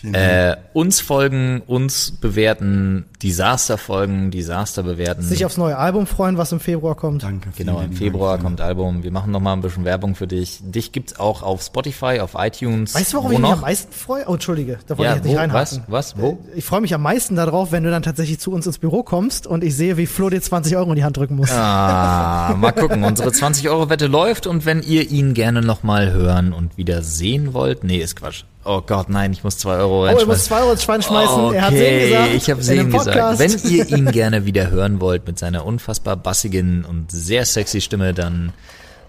[0.03, 5.21] Äh, uns folgen, uns bewerten, Disaster folgen, Disaster bewerten.
[5.23, 7.23] Sich aufs neue Album freuen, was im Februar kommt.
[7.23, 7.49] Danke.
[7.57, 9.03] Genau, im Februar kommt Album.
[9.03, 10.59] Wir machen noch mal ein bisschen Werbung für dich.
[10.63, 12.95] Dich gibt's auch auf Spotify, auf iTunes.
[12.95, 13.55] Weißt du, worauf Wo ich mich noch?
[13.57, 14.23] am meisten freue?
[14.27, 15.39] Oh, Entschuldige, da wollte Ja, ich jetzt nicht wo?
[15.39, 15.83] reinhaken.
[15.87, 16.13] Was?
[16.15, 16.21] Was?
[16.21, 16.39] Wo?
[16.55, 19.47] Ich freue mich am meisten darauf, wenn du dann tatsächlich zu uns ins Büro kommst
[19.47, 21.51] und ich sehe, wie Flo dir 20 Euro in die Hand drücken muss.
[21.51, 23.03] Ah, mal gucken.
[23.03, 27.83] Unsere 20-Euro-Wette läuft und wenn ihr ihn gerne noch mal hören und wieder sehen wollt,
[27.83, 28.43] nee, ist Quatsch.
[28.65, 30.27] Oh Gott, nein, ich muss 2 Euro Oh, er reinschmeißen.
[30.27, 31.39] muss 2 Euro ins Schwein schmeißen.
[31.45, 32.33] Okay, er hat Sehen gesagt.
[32.35, 33.39] ich habe Sehen gesagt.
[33.39, 38.13] Wenn ihr ihn gerne wieder hören wollt mit seiner unfassbar bassigen und sehr sexy Stimme,
[38.13, 38.51] dann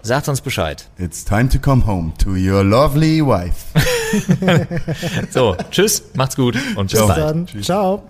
[0.01, 0.87] sagt uns Bescheid.
[0.97, 3.65] It's time to come home to your lovely wife.
[5.29, 7.07] So, tschüss, macht's gut und bis Ciao.
[7.07, 7.19] bald.
[7.19, 8.03] Dann, ciao.